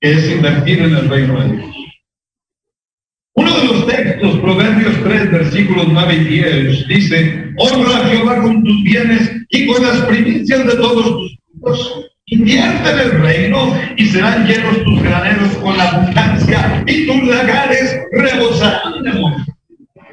que 0.00 0.12
es 0.12 0.30
invertir 0.30 0.80
en 0.80 0.96
el 0.96 1.08
reino 1.08 1.40
de 1.40 1.56
Dios. 1.56 1.76
Uno 3.34 3.56
de 3.56 3.64
los 3.66 3.86
textos, 3.86 4.38
Proverbios 4.40 4.94
3, 5.04 5.30
versículos 5.30 5.86
9 5.90 6.14
y 6.14 6.24
10, 6.24 6.88
dice, 6.88 7.54
honra 7.56 7.98
a 7.98 8.08
Jehová 8.08 8.42
con 8.42 8.64
tus 8.64 8.82
bienes 8.82 9.30
y 9.50 9.66
con 9.66 9.82
las 9.82 10.00
primicias 10.06 10.66
de 10.66 10.74
todos 10.74 11.04
tus 11.04 11.38
frutos. 11.60 12.09
Invierte 12.32 12.90
en 12.90 12.98
el 13.00 13.22
reino 13.22 13.76
y 13.96 14.06
serán 14.06 14.46
llenos 14.46 14.84
tus 14.84 15.02
graneros 15.02 15.48
con 15.56 15.80
abundancia 15.80 16.84
y 16.86 17.04
tus 17.04 17.24
lagares 17.24 18.00
rebosarán 18.12 19.02
de. 19.02 19.10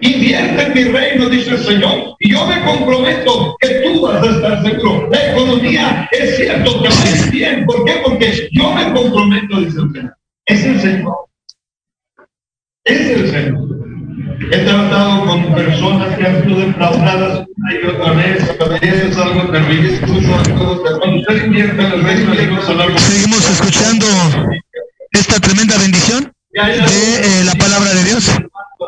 Invierte 0.02 0.64
en 0.64 0.74
mi 0.74 0.84
reino, 0.86 1.30
dice 1.30 1.52
el 1.52 1.60
Señor, 1.60 2.16
y 2.20 2.32
yo 2.32 2.46
me 2.48 2.60
comprometo 2.64 3.56
que 3.60 3.68
tú 3.82 4.02
vas 4.02 4.24
a 4.24 4.32
estar 4.32 4.64
seguro. 4.64 5.08
La 5.12 5.32
economía 5.32 6.10
es 6.12 6.38
cierto 6.38 6.82
que 6.82 6.90
va 6.90 7.04
a 7.04 7.26
ir 7.26 7.32
bien. 7.32 7.66
¿Por 7.66 7.86
qué? 7.86 7.94
Porque 8.04 8.50
yo 8.52 8.74
me 8.74 8.94
comprometo, 8.94 9.60
dice 9.60 9.80
el 9.80 9.92
Señor. 9.94 10.18
Es 10.46 10.66
el 10.66 10.80
Señor. 10.80 11.16
Es 12.84 13.10
el 13.12 13.30
Señor. 13.30 13.67
He 14.50 14.60
tratado 14.60 15.26
con 15.26 15.54
personas 15.54 16.16
que 16.18 16.26
han 16.26 16.44
sido 16.44 16.60
defraudadas 16.60 17.46
una 17.58 17.74
y 17.74 17.86
otra 17.86 18.14
vez, 18.14 18.50
otra 18.50 18.80
vez, 18.80 18.84
es 18.84 19.18
algo 19.18 19.42
terrible, 19.52 19.94
incluso. 19.96 20.32
Cuando 21.00 21.20
usted 21.20 21.46
invierte 21.46 21.82
en 21.82 21.92
el 21.92 22.04
reino 22.04 22.34
de 22.34 22.48
Dios, 22.48 22.66
Seguimos 22.98 23.50
escuchando 23.50 24.06
esta 25.12 25.40
tremenda 25.40 25.78
bendición 25.78 26.32
de 26.52 26.62
eh, 26.62 27.44
la 27.44 27.54
palabra 27.56 27.94
de 27.94 28.04
Dios. 28.06 28.32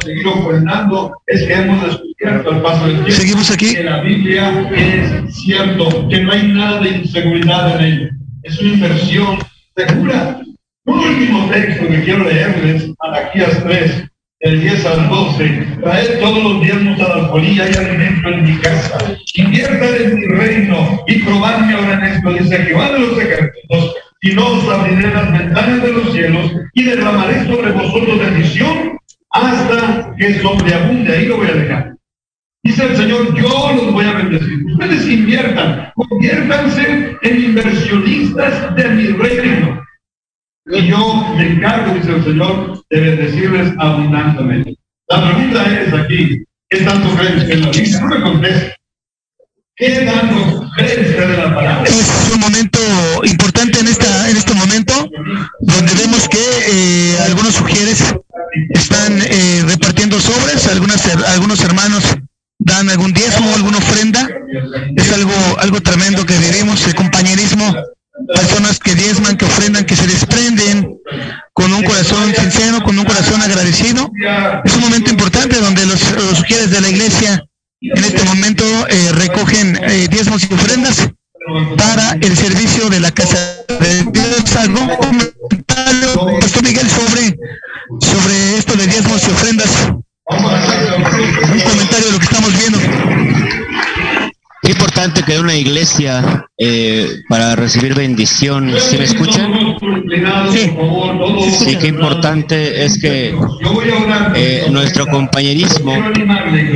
seguir 0.05 0.27
ofrendando 0.27 1.11
es 1.27 1.41
que 1.43 1.53
hemos 1.53 1.85
descubierto 1.85 2.51
al 2.51 2.61
paso 2.61 2.85
del 2.87 2.95
tiempo 3.03 3.11
Seguimos 3.11 3.51
aquí. 3.51 3.75
que 3.75 3.83
la 3.83 4.01
Biblia 4.01 4.69
es 4.73 5.35
cierto, 5.35 6.07
que 6.07 6.21
no 6.21 6.31
hay 6.31 6.47
nada 6.47 6.79
de 6.81 6.89
inseguridad 6.89 7.75
en 7.81 7.85
ella. 7.85 8.09
Es 8.43 8.59
una 8.61 8.73
inversión 8.73 9.39
segura. 9.75 10.39
Un 10.85 10.99
último 10.99 11.49
texto 11.51 11.87
que 11.87 12.03
quiero 12.03 12.23
leerles, 12.23 12.89
Malaquías 13.03 13.61
3, 13.63 14.08
del 14.41 14.61
10 14.61 14.85
al 14.85 15.09
12. 15.09 15.67
Traed 15.81 16.19
todos 16.19 16.43
los 16.43 16.61
diezmos 16.61 16.99
a 17.01 17.09
la 17.09 17.15
alfolía 17.15 17.69
y 17.69 17.75
alimento 17.75 18.29
en 18.29 18.43
mi 18.43 18.57
casa. 18.59 18.97
Invierta 19.33 19.97
en 19.97 20.15
mi 20.15 20.25
reino 20.27 21.03
y 21.07 21.19
probadme 21.19 21.73
ahora 21.73 21.93
en 21.95 22.03
esto, 22.15 22.33
dice 22.33 22.57
Jehová 22.57 22.91
de 22.91 22.99
los 22.99 23.17
ejércitos. 23.19 23.95
Y 24.21 24.31
no 24.31 24.47
os 24.47 24.69
abriré 24.69 25.13
las 25.13 25.31
ventanas 25.31 25.81
de 25.81 25.93
los 25.93 26.13
cielos 26.13 26.51
y 26.73 26.83
derramaré 26.83 27.45
sobre 27.45 27.71
vosotros 27.71 28.19
bendición 28.19 28.97
hasta 29.31 30.13
que 30.17 30.39
sobreabunde. 30.39 31.13
Ahí 31.13 31.25
lo 31.25 31.37
voy 31.37 31.47
a 31.47 31.53
dejar. 31.53 31.95
Dice 32.63 32.83
el 32.85 32.97
Señor, 32.97 33.35
yo 33.35 33.71
los 33.75 33.93
voy 33.93 34.05
a 34.05 34.13
bendecir. 34.13 34.65
Ustedes 34.65 35.07
inviertan, 35.07 35.91
conviértanse 35.95 37.15
en 37.21 37.43
inversionistas 37.45 38.75
de 38.75 38.89
mi 38.89 39.07
reino. 39.07 39.48
Y 40.71 40.87
yo 40.87 41.25
me 41.35 41.47
encargo, 41.47 41.95
dice 41.95 42.11
el 42.11 42.23
Señor, 42.23 42.83
de 42.89 42.99
bendecirles 42.99 43.73
abundantemente. 43.79 44.75
La 45.07 45.25
pregunta 45.25 45.81
es 45.81 45.93
aquí, 45.93 46.43
¿qué 46.69 46.81
tanto 46.81 47.09
creen 47.15 47.37
usted 47.39 47.51
en 47.51 47.61
la 47.61 47.71
Biblia? 47.71 47.99
No 47.99 48.07
me 48.07 48.21
conteste. 48.21 48.75
¿Qué 49.75 49.89
tanto 50.05 50.69
cree 50.75 51.09
usted 51.09 51.27
de 51.27 51.37
la 51.37 51.55
palabra? 51.55 51.83
Es 51.85 52.31
un 52.33 52.39
momento 52.39 52.79
importante 53.23 53.79
en 53.79 53.87
esta 53.87 54.29
en 54.29 54.37
este 54.37 54.53
momento 54.53 54.93
donde 55.61 55.93
vemos 55.95 56.27
que 56.29 56.37
eh, 56.67 57.17
algunos 57.25 57.55
sugieres 57.55 58.03
están 58.69 59.19
eh, 59.21 59.63
repartiendo 59.65 60.19
sobres, 60.19 60.67
algunas 60.67 61.03
algunos 61.29 61.63
hermanos 61.63 62.03
dan 62.59 62.89
algún 62.89 63.13
diezmo, 63.13 63.55
alguna 63.55 63.77
ofrenda. 63.77 64.27
Es 64.95 65.11
algo 65.13 65.33
algo 65.59 65.81
tremendo 65.81 66.25
que 66.25 66.37
vivimos, 66.37 66.85
el 66.85 66.93
compañerismo, 66.93 67.73
personas 68.27 68.79
que 68.79 68.95
diezman, 68.95 69.37
que 69.37 69.45
ofrendan, 69.45 69.85
que 69.85 69.95
se 69.95 70.07
desprenden 70.07 70.97
con 71.53 71.71
un 71.73 71.83
corazón 71.83 72.33
sincero, 72.35 72.81
con 72.83 72.97
un 72.97 73.05
corazón 73.05 73.41
agradecido. 73.41 74.11
Es 74.63 74.75
un 74.75 74.81
momento 74.81 75.09
importante 75.11 75.59
donde 75.59 75.85
los, 75.85 76.11
los 76.11 76.37
sugieres 76.37 76.71
de 76.71 76.81
la 76.81 76.89
iglesia 76.89 77.43
en 77.81 78.03
este 78.03 78.23
momento 78.25 78.63
eh, 78.89 79.11
recogen 79.13 79.79
eh, 79.81 80.07
diezmos 80.09 80.43
y 80.49 80.53
ofrendas 80.53 81.09
para 81.77 82.11
el 82.21 82.35
servicio 82.35 82.89
de 82.89 82.99
la 82.99 83.11
casa 83.11 83.37
de 83.79 84.03
Dios. 84.11 84.55
¿Algún 84.57 84.87
comentario, 84.97 86.39
Pastor 86.41 86.63
Miguel, 86.63 86.89
sobre, 86.89 87.37
sobre 88.01 88.57
esto 88.57 88.75
de 88.75 88.85
diezmos 88.85 89.25
y 89.25 89.31
ofrendas? 89.31 89.69
Un 90.25 91.61
comentario 91.61 92.07
de 92.07 92.11
lo 92.11 92.19
que 92.19 92.25
estamos 92.25 92.51
viendo. 92.57 93.68
Qué 94.69 94.73
importante 94.73 95.23
que 95.23 95.39
una 95.39 95.55
iglesia 95.55 96.45
eh, 96.55 97.23
para 97.27 97.55
recibir 97.55 97.95
bendición. 97.95 98.71
¿Sí 98.79 98.99
me 98.99 99.05
escuchan? 99.05 99.51
Sí. 100.51 100.71
Sí, 101.65 101.75
qué 101.77 101.87
importante 101.87 102.85
es 102.85 103.01
que 103.01 103.35
eh, 104.35 104.67
nuestro 104.69 105.07
compañerismo, 105.07 105.95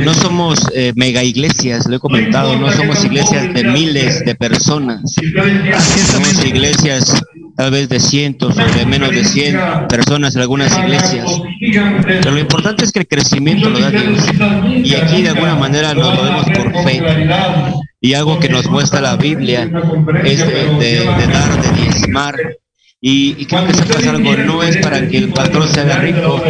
no 0.04 0.12
somos 0.12 0.68
eh, 0.74 0.92
mega 0.96 1.22
iglesias, 1.22 1.86
lo 1.86 1.94
he 1.94 2.00
comentado, 2.00 2.58
no 2.58 2.72
somos 2.72 3.04
iglesias 3.04 3.54
de 3.54 3.62
miles 3.62 4.24
de 4.24 4.34
personas, 4.34 5.14
somos 5.14 6.44
iglesias 6.44 7.22
tal 7.56 7.70
vez 7.70 7.88
de 7.88 8.00
cientos 8.00 8.56
o 8.56 8.78
de 8.78 8.86
menos 8.86 9.10
de 9.10 9.24
100 9.24 9.58
personas 9.88 10.34
en 10.34 10.42
algunas 10.42 10.76
iglesias. 10.78 11.30
Pero 12.04 12.30
lo 12.32 12.38
importante 12.38 12.84
es 12.84 12.92
que 12.92 13.00
el 13.00 13.08
crecimiento 13.08 13.70
lo 13.70 13.78
da 13.78 13.90
Dios. 13.90 14.18
Y 14.84 14.94
aquí 14.94 15.22
de 15.22 15.30
alguna 15.30 15.54
manera 15.54 15.94
nos 15.94 16.14
lo 16.16 16.22
vemos 16.24 16.44
por 16.46 16.72
fe. 16.84 17.02
Y 18.00 18.14
algo 18.14 18.38
que 18.38 18.48
nos 18.48 18.68
muestra 18.68 19.00
la 19.00 19.16
Biblia 19.16 19.70
es 20.24 20.38
de, 20.46 20.54
de- 20.78 21.00
de 21.00 21.26
dar, 21.26 21.62
de 21.62 21.82
diezmar. 21.82 22.34
Y, 23.06 23.36
y 23.36 23.44
creo 23.44 23.66
que 23.66 23.74
sepas 23.74 24.06
algo, 24.06 24.34
no 24.34 24.62
es 24.62 24.78
para 24.78 25.06
que 25.06 25.18
el 25.18 25.28
pastor 25.28 25.68
se 25.68 25.80
haga 25.80 25.98
rico, 25.98 26.42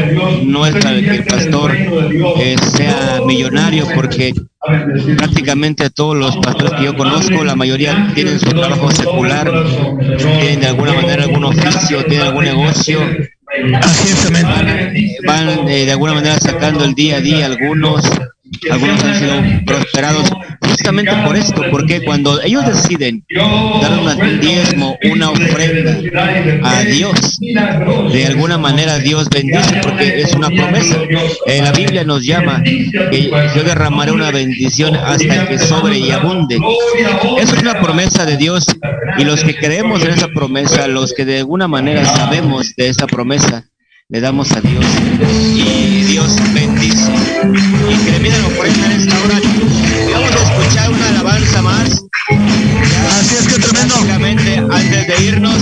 no 0.44 0.64
es 0.64 0.72
para 0.76 1.00
que 1.00 1.10
el 1.10 1.24
pastor 1.24 1.76
eh, 1.76 2.54
sea 2.76 3.20
millonario, 3.26 3.88
porque 3.92 4.32
prácticamente 5.16 5.90
todos 5.90 6.16
los 6.16 6.36
pastores 6.36 6.74
que 6.74 6.84
yo 6.84 6.96
conozco, 6.96 7.42
la 7.42 7.56
mayoría 7.56 8.12
tienen 8.14 8.38
su 8.38 8.50
trabajo 8.50 8.88
secular, 8.92 9.52
tienen 10.16 10.60
de 10.60 10.66
alguna 10.68 10.92
manera 10.92 11.24
algún 11.24 11.42
oficio, 11.42 12.04
tienen 12.04 12.28
algún 12.28 12.44
negocio, 12.44 13.00
es, 13.02 14.26
amén. 14.26 14.46
van 15.26 15.68
eh, 15.68 15.86
de 15.86 15.90
alguna 15.90 16.14
manera 16.14 16.38
sacando 16.38 16.84
el 16.84 16.94
día 16.94 17.16
a 17.16 17.20
día 17.20 17.46
algunos 17.46 18.08
algunos 18.70 19.04
han 19.04 19.14
sido 19.14 19.34
prosperados 19.66 20.30
justamente 20.60 21.12
por 21.24 21.36
esto, 21.36 21.62
porque 21.70 22.02
cuando 22.02 22.40
ellos 22.42 22.66
deciden 22.66 23.24
dar 23.34 23.98
un 23.98 24.40
diezmo, 24.40 24.96
una 25.10 25.30
ofrenda 25.30 25.98
a 26.62 26.82
Dios, 26.82 27.38
de 28.12 28.26
alguna 28.26 28.58
manera 28.58 28.98
Dios 28.98 29.28
bendice 29.30 29.80
porque 29.82 30.20
es 30.20 30.34
una 30.34 30.48
promesa. 30.48 30.96
Eh, 31.46 31.60
la 31.62 31.72
Biblia 31.72 32.04
nos 32.04 32.24
llama 32.24 32.62
que 32.62 33.30
yo 33.54 33.62
derramaré 33.64 34.12
una 34.12 34.30
bendición 34.30 34.96
hasta 34.96 35.48
que 35.48 35.58
sobre 35.58 35.98
y 35.98 36.10
abunde. 36.10 36.58
Eso 37.38 37.54
es 37.54 37.62
una 37.62 37.80
promesa 37.80 38.24
de 38.24 38.36
Dios 38.36 38.66
y 39.18 39.24
los 39.24 39.42
que 39.44 39.54
creemos 39.54 40.02
en 40.02 40.10
esa 40.10 40.28
promesa, 40.28 40.88
los 40.88 41.12
que 41.12 41.24
de 41.24 41.38
alguna 41.38 41.68
manera 41.68 42.04
sabemos 42.04 42.74
de 42.76 42.88
esa 42.88 43.06
promesa, 43.06 43.64
le 44.08 44.20
damos 44.20 44.52
a 44.52 44.60
Dios 44.60 44.84
y 45.56 46.02
Dios 46.04 46.36
bendice. 46.52 47.12
Y 47.52 47.96
que 48.04 48.18
le 48.20 48.42
ofrenda 48.42 48.86
en 48.86 48.92
esta 48.92 49.14
hora. 49.22 49.40
Y 49.42 50.12
vamos 50.12 50.30
a 50.30 50.42
escuchar 50.42 50.90
una 50.90 51.08
alabanza 51.08 51.62
más. 51.62 52.04
Así 53.18 53.34
es 53.38 53.48
que 53.48 53.58
tremendo. 53.60 53.94
Antes 54.72 55.06
de 55.06 55.24
irnos, 55.24 55.58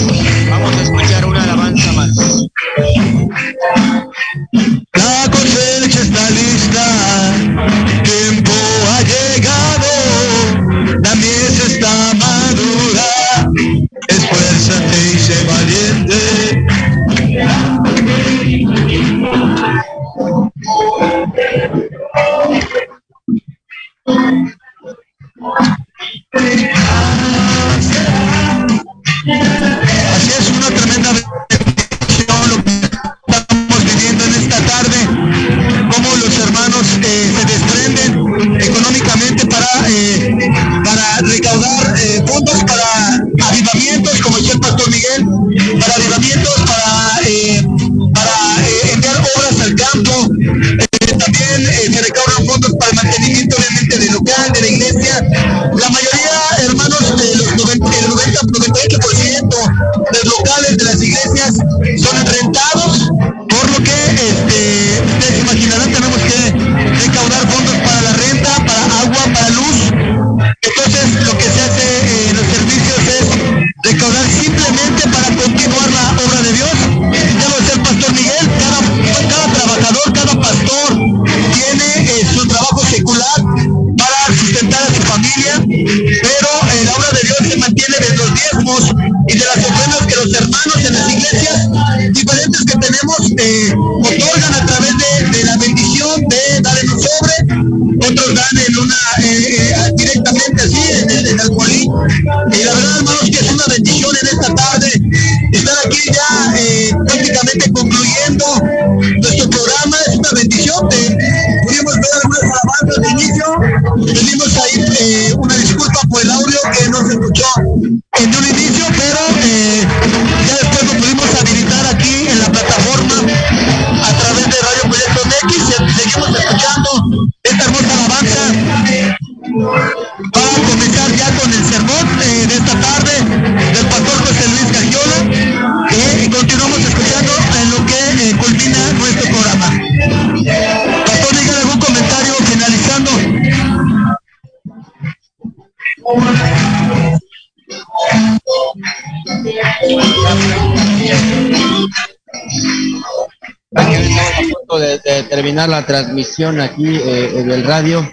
terminar 155.53 155.68
la 155.68 155.84
transmisión 155.84 156.61
aquí 156.62 156.86
eh, 157.05 157.42
del 157.46 157.62
radio, 157.64 158.09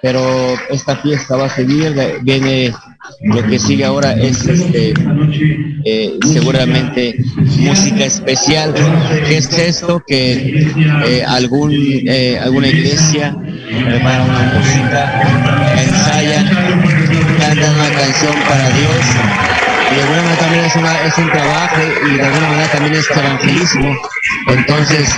pero 0.00 0.20
esta 0.68 0.96
fiesta 0.96 1.36
va 1.36 1.46
a 1.46 1.48
seguir. 1.48 1.94
de- 1.94 2.18
Viene 2.22 2.72
lo 3.22 3.42
que 3.46 3.58
sigue 3.60 3.84
ahora 3.84 4.14
es 4.14 4.44
este, 4.48 4.92
eh, 5.84 6.18
seguramente 6.32 7.14
música 7.58 8.04
especial. 8.04 8.74
¿Qué 9.28 9.36
es 9.38 9.56
esto? 9.58 10.02
Que 10.04 10.66
eh, 11.06 11.24
algún 11.24 11.70
eh, 11.72 12.36
alguna 12.42 12.66
iglesia 12.66 13.32
prepara 13.86 14.24
una 14.24 14.52
música, 14.58 15.22
ensaya, 15.84 16.42
canta 17.38 17.70
una 17.70 17.90
canción 18.00 18.34
para 18.48 18.68
Dios 18.70 19.04
y 19.90 19.94
de 19.94 20.00
alguna 20.02 20.22
manera 20.22 20.40
también 20.40 20.64
es, 20.64 20.76
una, 20.76 21.02
es 21.04 21.18
un 21.18 21.30
trabajo 21.30 21.76
y 22.10 22.16
de 22.16 22.22
alguna 22.22 22.48
manera 22.48 22.68
también 22.72 22.94
es 22.96 23.06
evangelismo. 23.10 23.96
Entonces, 24.48 25.08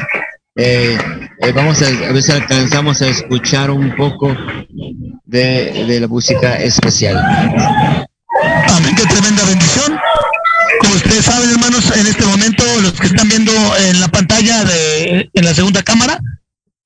eh, 0.57 0.99
eh, 1.41 1.53
vamos 1.53 1.83
a, 1.83 1.87
a 1.87 2.13
ver 2.13 2.23
si 2.23 2.33
alcanzamos 2.33 3.03
a 3.03 3.09
escuchar 3.09 3.71
un 3.71 3.95
poco 3.97 4.37
de, 5.25 5.85
de 5.87 6.01
la 6.01 6.09
música 6.09 6.57
especial. 6.57 7.17
Amén, 7.17 8.95
qué 8.97 9.07
tremenda 9.07 9.45
bendición. 9.45 9.99
Como 10.81 10.95
ustedes 10.95 11.25
saben, 11.25 11.51
hermanos, 11.51 11.97
en 11.97 12.07
este 12.07 12.25
momento 12.27 12.65
los 12.83 12.93
que 12.93 13.07
están 13.07 13.29
viendo 13.29 13.53
en 13.79 14.01
la 14.01 14.09
pantalla 14.09 14.65
de 14.65 15.31
en 15.33 15.45
la 15.45 15.55
segunda 15.55 15.83
cámara, 15.83 16.21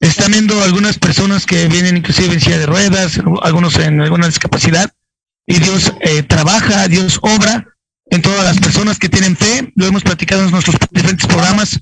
están 0.01 0.31
viendo 0.31 0.63
algunas 0.63 0.99
personas 0.99 1.47
que 1.47 1.67
vienen 1.69 1.97
inclusive 1.97 2.35
en 2.35 2.41
silla 2.41 2.59
de 2.59 2.67
ruedas, 2.67 3.21
algunos 3.43 3.77
en 3.77 4.01
alguna 4.01 4.27
discapacidad, 4.27 4.93
y 5.47 5.59
Dios 5.59 5.93
eh, 6.01 6.23
trabaja, 6.23 6.87
Dios 6.89 7.19
obra 7.23 7.67
en 8.11 8.23
todas 8.23 8.45
las 8.45 8.59
personas 8.61 8.99
que 8.99 9.09
tienen 9.09 9.37
fe. 9.37 9.73
Lo 9.75 9.87
hemos 9.87 10.03
platicado 10.03 10.45
en 10.45 10.51
nuestros 10.51 10.77
diferentes 10.91 11.27
programas, 11.27 11.81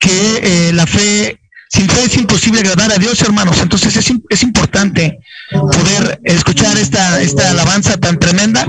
que 0.00 0.40
eh, 0.42 0.72
la 0.72 0.86
fe, 0.86 1.38
sin 1.68 1.88
fe 1.88 2.04
es 2.04 2.16
imposible 2.16 2.60
agradar 2.60 2.90
a 2.90 2.98
Dios, 2.98 3.20
hermanos. 3.20 3.58
Entonces 3.60 3.94
es, 3.96 4.12
es 4.28 4.42
importante 4.42 5.18
poder 5.50 6.20
escuchar 6.24 6.76
esta, 6.78 7.20
esta 7.20 7.50
alabanza 7.50 7.96
tan 7.98 8.18
tremenda 8.18 8.66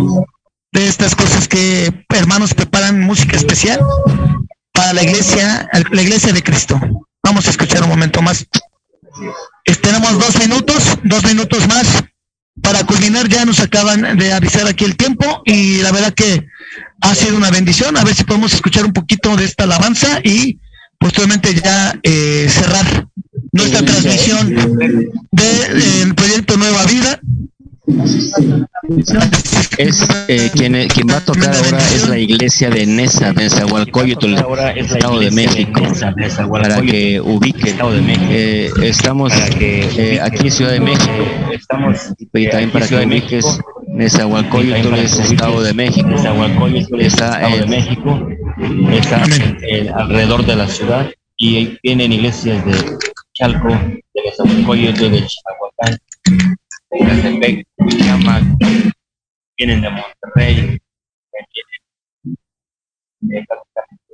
de 0.73 0.88
estas 0.88 1.15
cosas 1.15 1.47
que 1.47 1.91
hermanos 2.09 2.53
preparan 2.53 3.01
música 3.01 3.38
especial 3.38 3.79
para 4.73 4.93
la 4.93 5.03
iglesia, 5.03 5.67
la 5.91 6.01
iglesia 6.01 6.34
de 6.34 6.43
Cristo. 6.43 6.79
Vamos 7.23 7.47
a 7.47 7.49
escuchar 7.49 7.84
un 7.84 7.89
momento 7.89 8.21
más. 8.21 8.45
Tenemos 9.82 10.19
dos 10.19 10.38
minutos, 10.39 10.97
dos 11.03 11.23
minutos 11.23 11.67
más 11.67 12.03
para 12.61 12.86
culminar. 12.86 13.27
Ya 13.27 13.45
nos 13.45 13.59
acaban 13.59 14.17
de 14.17 14.34
avisar 14.34 14.67
aquí 14.67 14.86
el 14.86 14.95
tiempo 14.95 15.41
y 15.45 15.77
la 15.82 15.91
verdad 15.91 16.13
que 16.13 16.47
ha 17.01 17.15
sido 17.15 17.38
una 17.38 17.51
bendición. 17.51 17.97
A 17.97 18.03
ver 18.03 18.15
si 18.15 18.23
podemos 18.23 18.53
escuchar 18.53 18.86
un 18.86 18.93
poquito 18.93 19.36
de 19.36 19.45
esta 19.45 19.63
alabanza 19.63 20.19
y 20.23 20.59
posteriormente 21.02 21.54
ya 21.56 21.99
eh, 22.04 22.47
cerrar 22.47 23.08
nuestra 23.52 23.84
transmisión 23.84 24.54
del 25.32 26.16
proyecto 26.16 26.56
Nueva 26.58 26.86
Vida. 26.86 27.20
Es 29.78 30.06
eh, 30.28 30.49
quien, 30.54 30.88
quien 30.88 31.08
va 31.10 31.18
a 31.18 31.26
tocar 31.26 31.54
ahora 31.54 31.80
es 31.93 32.08
la 32.08 32.18
iglesia 32.18 32.70
de 32.70 32.86
Nesa, 32.86 33.34
de 33.34 33.43
Nezahualcóyotl, 33.43 34.36
Estado 34.76 35.20
de 35.20 35.32
México, 35.32 35.82
para 36.49 36.82
que 36.82 37.20
ubiquen. 37.20 37.78
Eh, 38.30 38.70
estamos 38.84 39.34
eh, 39.60 40.20
aquí 40.22 40.47
en 40.47 40.52
Ciudad 40.52 40.72
de 40.72 40.80
México, 40.80 41.26
estamos 41.52 42.14
y 42.18 42.47
también 42.47 42.72
para 42.72 42.88
que 42.88 42.95
ubiques 42.95 43.60
Nezahualcóyotl 44.02 44.95
es 44.95 45.20
Estado 45.20 45.62
de 45.62 45.76
México, 45.76 46.10
está 46.10 47.47
en 47.47 47.70
México, 47.70 48.28
está 48.91 49.22
alrededor 49.93 50.43
de 50.43 50.56
la 50.56 50.68
ciudad 50.68 51.12
y 51.38 51.58
ahí 51.58 51.80
vienen 51.84 52.12
iglesias 52.12 52.66
de 52.66 52.97
Chalco, 53.34 53.68
de 53.70 54.22
Nezahualcóyotl, 54.26 55.12
de 55.12 55.28
Chihuahua, 55.28 55.72
de 56.89 56.97
Ecatepec, 56.97 57.68
Huichamac, 57.78 58.43
vienen 59.56 59.82
de 59.82 59.89
Monterrey, 59.91 60.82
vienen 62.24 62.39
de 63.20 63.45
prácticamente 63.47 64.14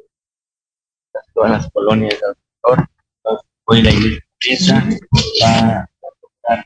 todas 1.34 1.52
las 1.52 1.72
colonias 1.72 2.14
de 2.20 2.26
alrededor. 2.28 2.90
Entonces, 3.24 3.50
hoy 3.64 3.82
la 3.84 3.92
iglesia. 3.92 4.24
Empieza, 4.40 4.78
a 5.48 5.88
tocar, 6.22 6.66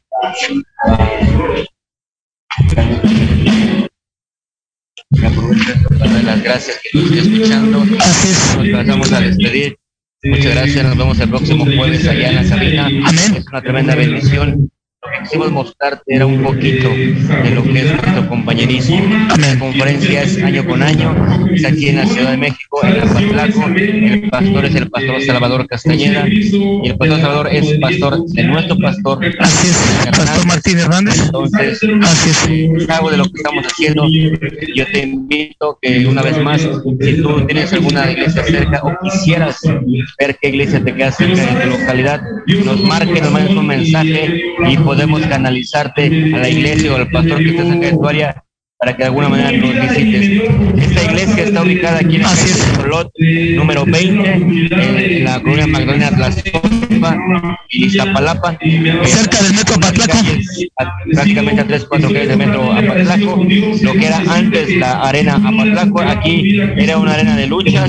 las 6.23 6.43
gracias 6.43 6.79
que 6.81 6.99
nos 6.99 7.11
esté 7.11 7.33
escuchando. 7.33 7.85
Nos 7.85 8.69
pasamos 8.71 9.11
a 9.11 9.21
despedir. 9.21 9.77
Muchas 10.23 10.55
gracias, 10.55 10.85
nos 10.85 10.97
vemos 10.97 11.19
el 11.19 11.29
próximo 11.29 11.65
jueves 11.65 12.07
allá 12.07 12.29
en 12.29 12.35
la 12.35 12.43
Sabina. 12.43 12.87
Es 12.89 13.47
una 13.47 13.61
tremenda 13.61 13.95
bendición. 13.95 14.69
Quisimos 15.23 15.51
mostrarte 15.51 16.03
era 16.07 16.25
un 16.25 16.41
poquito 16.43 16.89
de 16.89 17.51
lo 17.51 17.63
que 17.63 17.79
es 17.79 17.85
nuestro 17.85 18.27
compañerismo. 18.27 19.01
La 19.39 19.57
conferencia 19.59 20.23
es 20.23 20.41
año 20.41 20.65
con 20.65 20.81
año, 20.81 21.15
es 21.53 21.65
aquí 21.65 21.89
en 21.89 21.97
la 21.97 22.05
Ciudad 22.05 22.31
de 22.31 22.37
México, 22.37 22.79
en 22.83 23.01
Apatlaco. 23.01 23.67
El 23.75 24.29
pastor 24.29 24.65
es 24.65 24.75
el 24.75 24.89
pastor 24.89 25.21
Salvador 25.21 25.67
Castañeda 25.67 26.27
y 26.27 26.89
el 26.89 26.97
pastor 26.97 27.19
Salvador 27.19 27.49
es 27.51 27.79
pastor 27.79 28.25
de 28.25 28.43
nuestro 28.43 28.77
pastor. 28.77 29.19
Así 29.39 29.67
es, 29.67 30.17
Pastor 30.17 30.45
Martín 30.47 30.79
Hernández. 30.79 31.19
Entonces, 31.25 31.79
algo 32.89 33.11
de 33.11 33.17
lo 33.17 33.25
que 33.25 33.37
estamos 33.37 33.65
haciendo. 33.65 34.07
Yo 34.75 34.85
te 34.87 35.03
invito 35.03 35.77
que 35.81 36.05
una 36.07 36.21
vez 36.21 36.41
más, 36.41 36.61
si 36.61 37.21
tú 37.21 37.45
tienes 37.45 37.73
alguna 37.73 38.11
iglesia 38.11 38.43
cerca 38.43 38.81
o 38.83 38.97
quisieras 39.03 39.59
ver 40.19 40.37
qué 40.41 40.49
iglesia 40.49 40.83
te 40.83 40.93
queda 40.93 41.11
cerca 41.11 41.41
de 41.41 41.61
tu 41.61 41.69
localidad, 41.77 42.21
nos 42.65 42.83
marque, 42.83 43.21
nos 43.21 43.31
mandes 43.31 43.55
un 43.55 43.67
mensaje 43.67 44.41
y 44.67 44.77
podemos 44.77 45.10
canalizarte 45.19 46.33
a 46.33 46.37
la 46.37 46.49
iglesia 46.49 46.93
o 46.93 46.95
al 46.95 47.09
pastor 47.09 47.39
que 47.39 47.49
está 47.49 47.63
cerca 47.63 47.85
de 47.87 47.91
tu 47.91 48.07
área 48.07 48.43
para 48.81 48.93
que 48.97 49.03
de 49.03 49.07
alguna 49.09 49.29
manera 49.29 49.51
nos 49.51 49.75
visites. 49.75 50.41
Esta 50.75 51.03
iglesia 51.03 51.43
está 51.43 51.61
ubicada 51.61 51.99
aquí 51.99 52.15
en 52.15 52.21
el 52.21 52.27
Solot, 52.27 53.11
número 53.55 53.85
20, 53.85 54.31
en 54.33 55.23
la 55.23 55.39
colonia 55.39 55.67
Magdalena 55.67 56.09
Tlazompa, 56.09 57.15
y 57.69 57.85
Iztapalapa. 57.85 58.57
Cerca 59.05 59.43
del 59.43 59.53
metro 59.53 59.75
Apatlaco. 59.75 60.17
Prácticamente 61.13 61.61
a 61.61 61.67
3, 61.67 61.85
4 61.85 62.07
calles 62.07 62.27
del 62.29 62.37
metro 62.37 62.73
Apatlaco. 62.73 63.45
Lo 63.83 63.93
que 63.93 64.05
era 64.07 64.17
antes 64.27 64.75
la 64.75 65.01
arena 65.01 65.35
Apatlaco, 65.35 66.01
aquí 66.01 66.59
era 66.75 66.97
una 66.97 67.13
arena 67.13 67.37
de 67.37 67.45
luchas. 67.45 67.87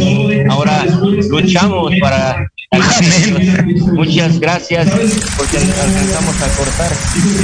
Ahora 0.51 0.85
luchamos 1.31 1.95
para 2.01 2.47
Muchas 3.93 4.41
gracias 4.41 4.89
porque 5.37 5.59
alcanzamos 5.59 6.41
a 6.41 6.49
cortar. 6.57 6.93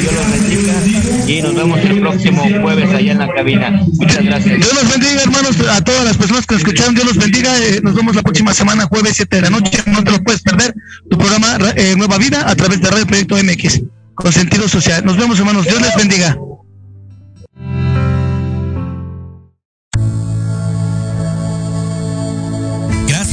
Dios 0.00 0.12
los 0.14 0.30
bendiga 0.30 0.72
y 1.26 1.42
nos 1.42 1.54
vemos 1.54 1.80
el 1.80 2.00
próximo 2.00 2.42
jueves 2.62 2.90
allá 2.90 3.12
en 3.12 3.18
la 3.18 3.28
cabina. 3.34 3.70
Muchas 3.70 4.24
gracias. 4.24 4.56
Dios 4.58 4.74
los 4.74 4.90
bendiga, 4.90 5.22
hermanos, 5.22 5.56
a 5.70 5.84
todas 5.84 6.04
las 6.04 6.16
personas 6.16 6.46
que 6.46 6.54
escucharon. 6.54 6.94
Dios 6.94 7.06
los 7.06 7.18
bendiga. 7.18 7.58
Eh, 7.58 7.80
nos 7.82 7.94
vemos 7.94 8.16
la 8.16 8.22
próxima 8.22 8.54
semana, 8.54 8.86
jueves 8.86 9.14
7 9.16 9.36
de 9.36 9.42
la 9.42 9.50
noche. 9.50 9.82
No 9.86 10.02
te 10.02 10.12
lo 10.12 10.22
puedes 10.22 10.40
perder. 10.40 10.74
Tu 11.10 11.18
programa 11.18 11.58
eh, 11.76 11.94
Nueva 11.96 12.16
Vida 12.16 12.48
a 12.48 12.56
través 12.56 12.80
de 12.80 12.88
Radio 12.88 13.06
Proyecto 13.06 13.36
MX 13.36 13.82
con 14.14 14.32
sentido 14.32 14.66
social. 14.66 15.04
Nos 15.04 15.16
vemos, 15.18 15.38
hermanos. 15.38 15.64
Dios 15.64 15.80
les 15.80 15.94
bendiga. 15.94 16.38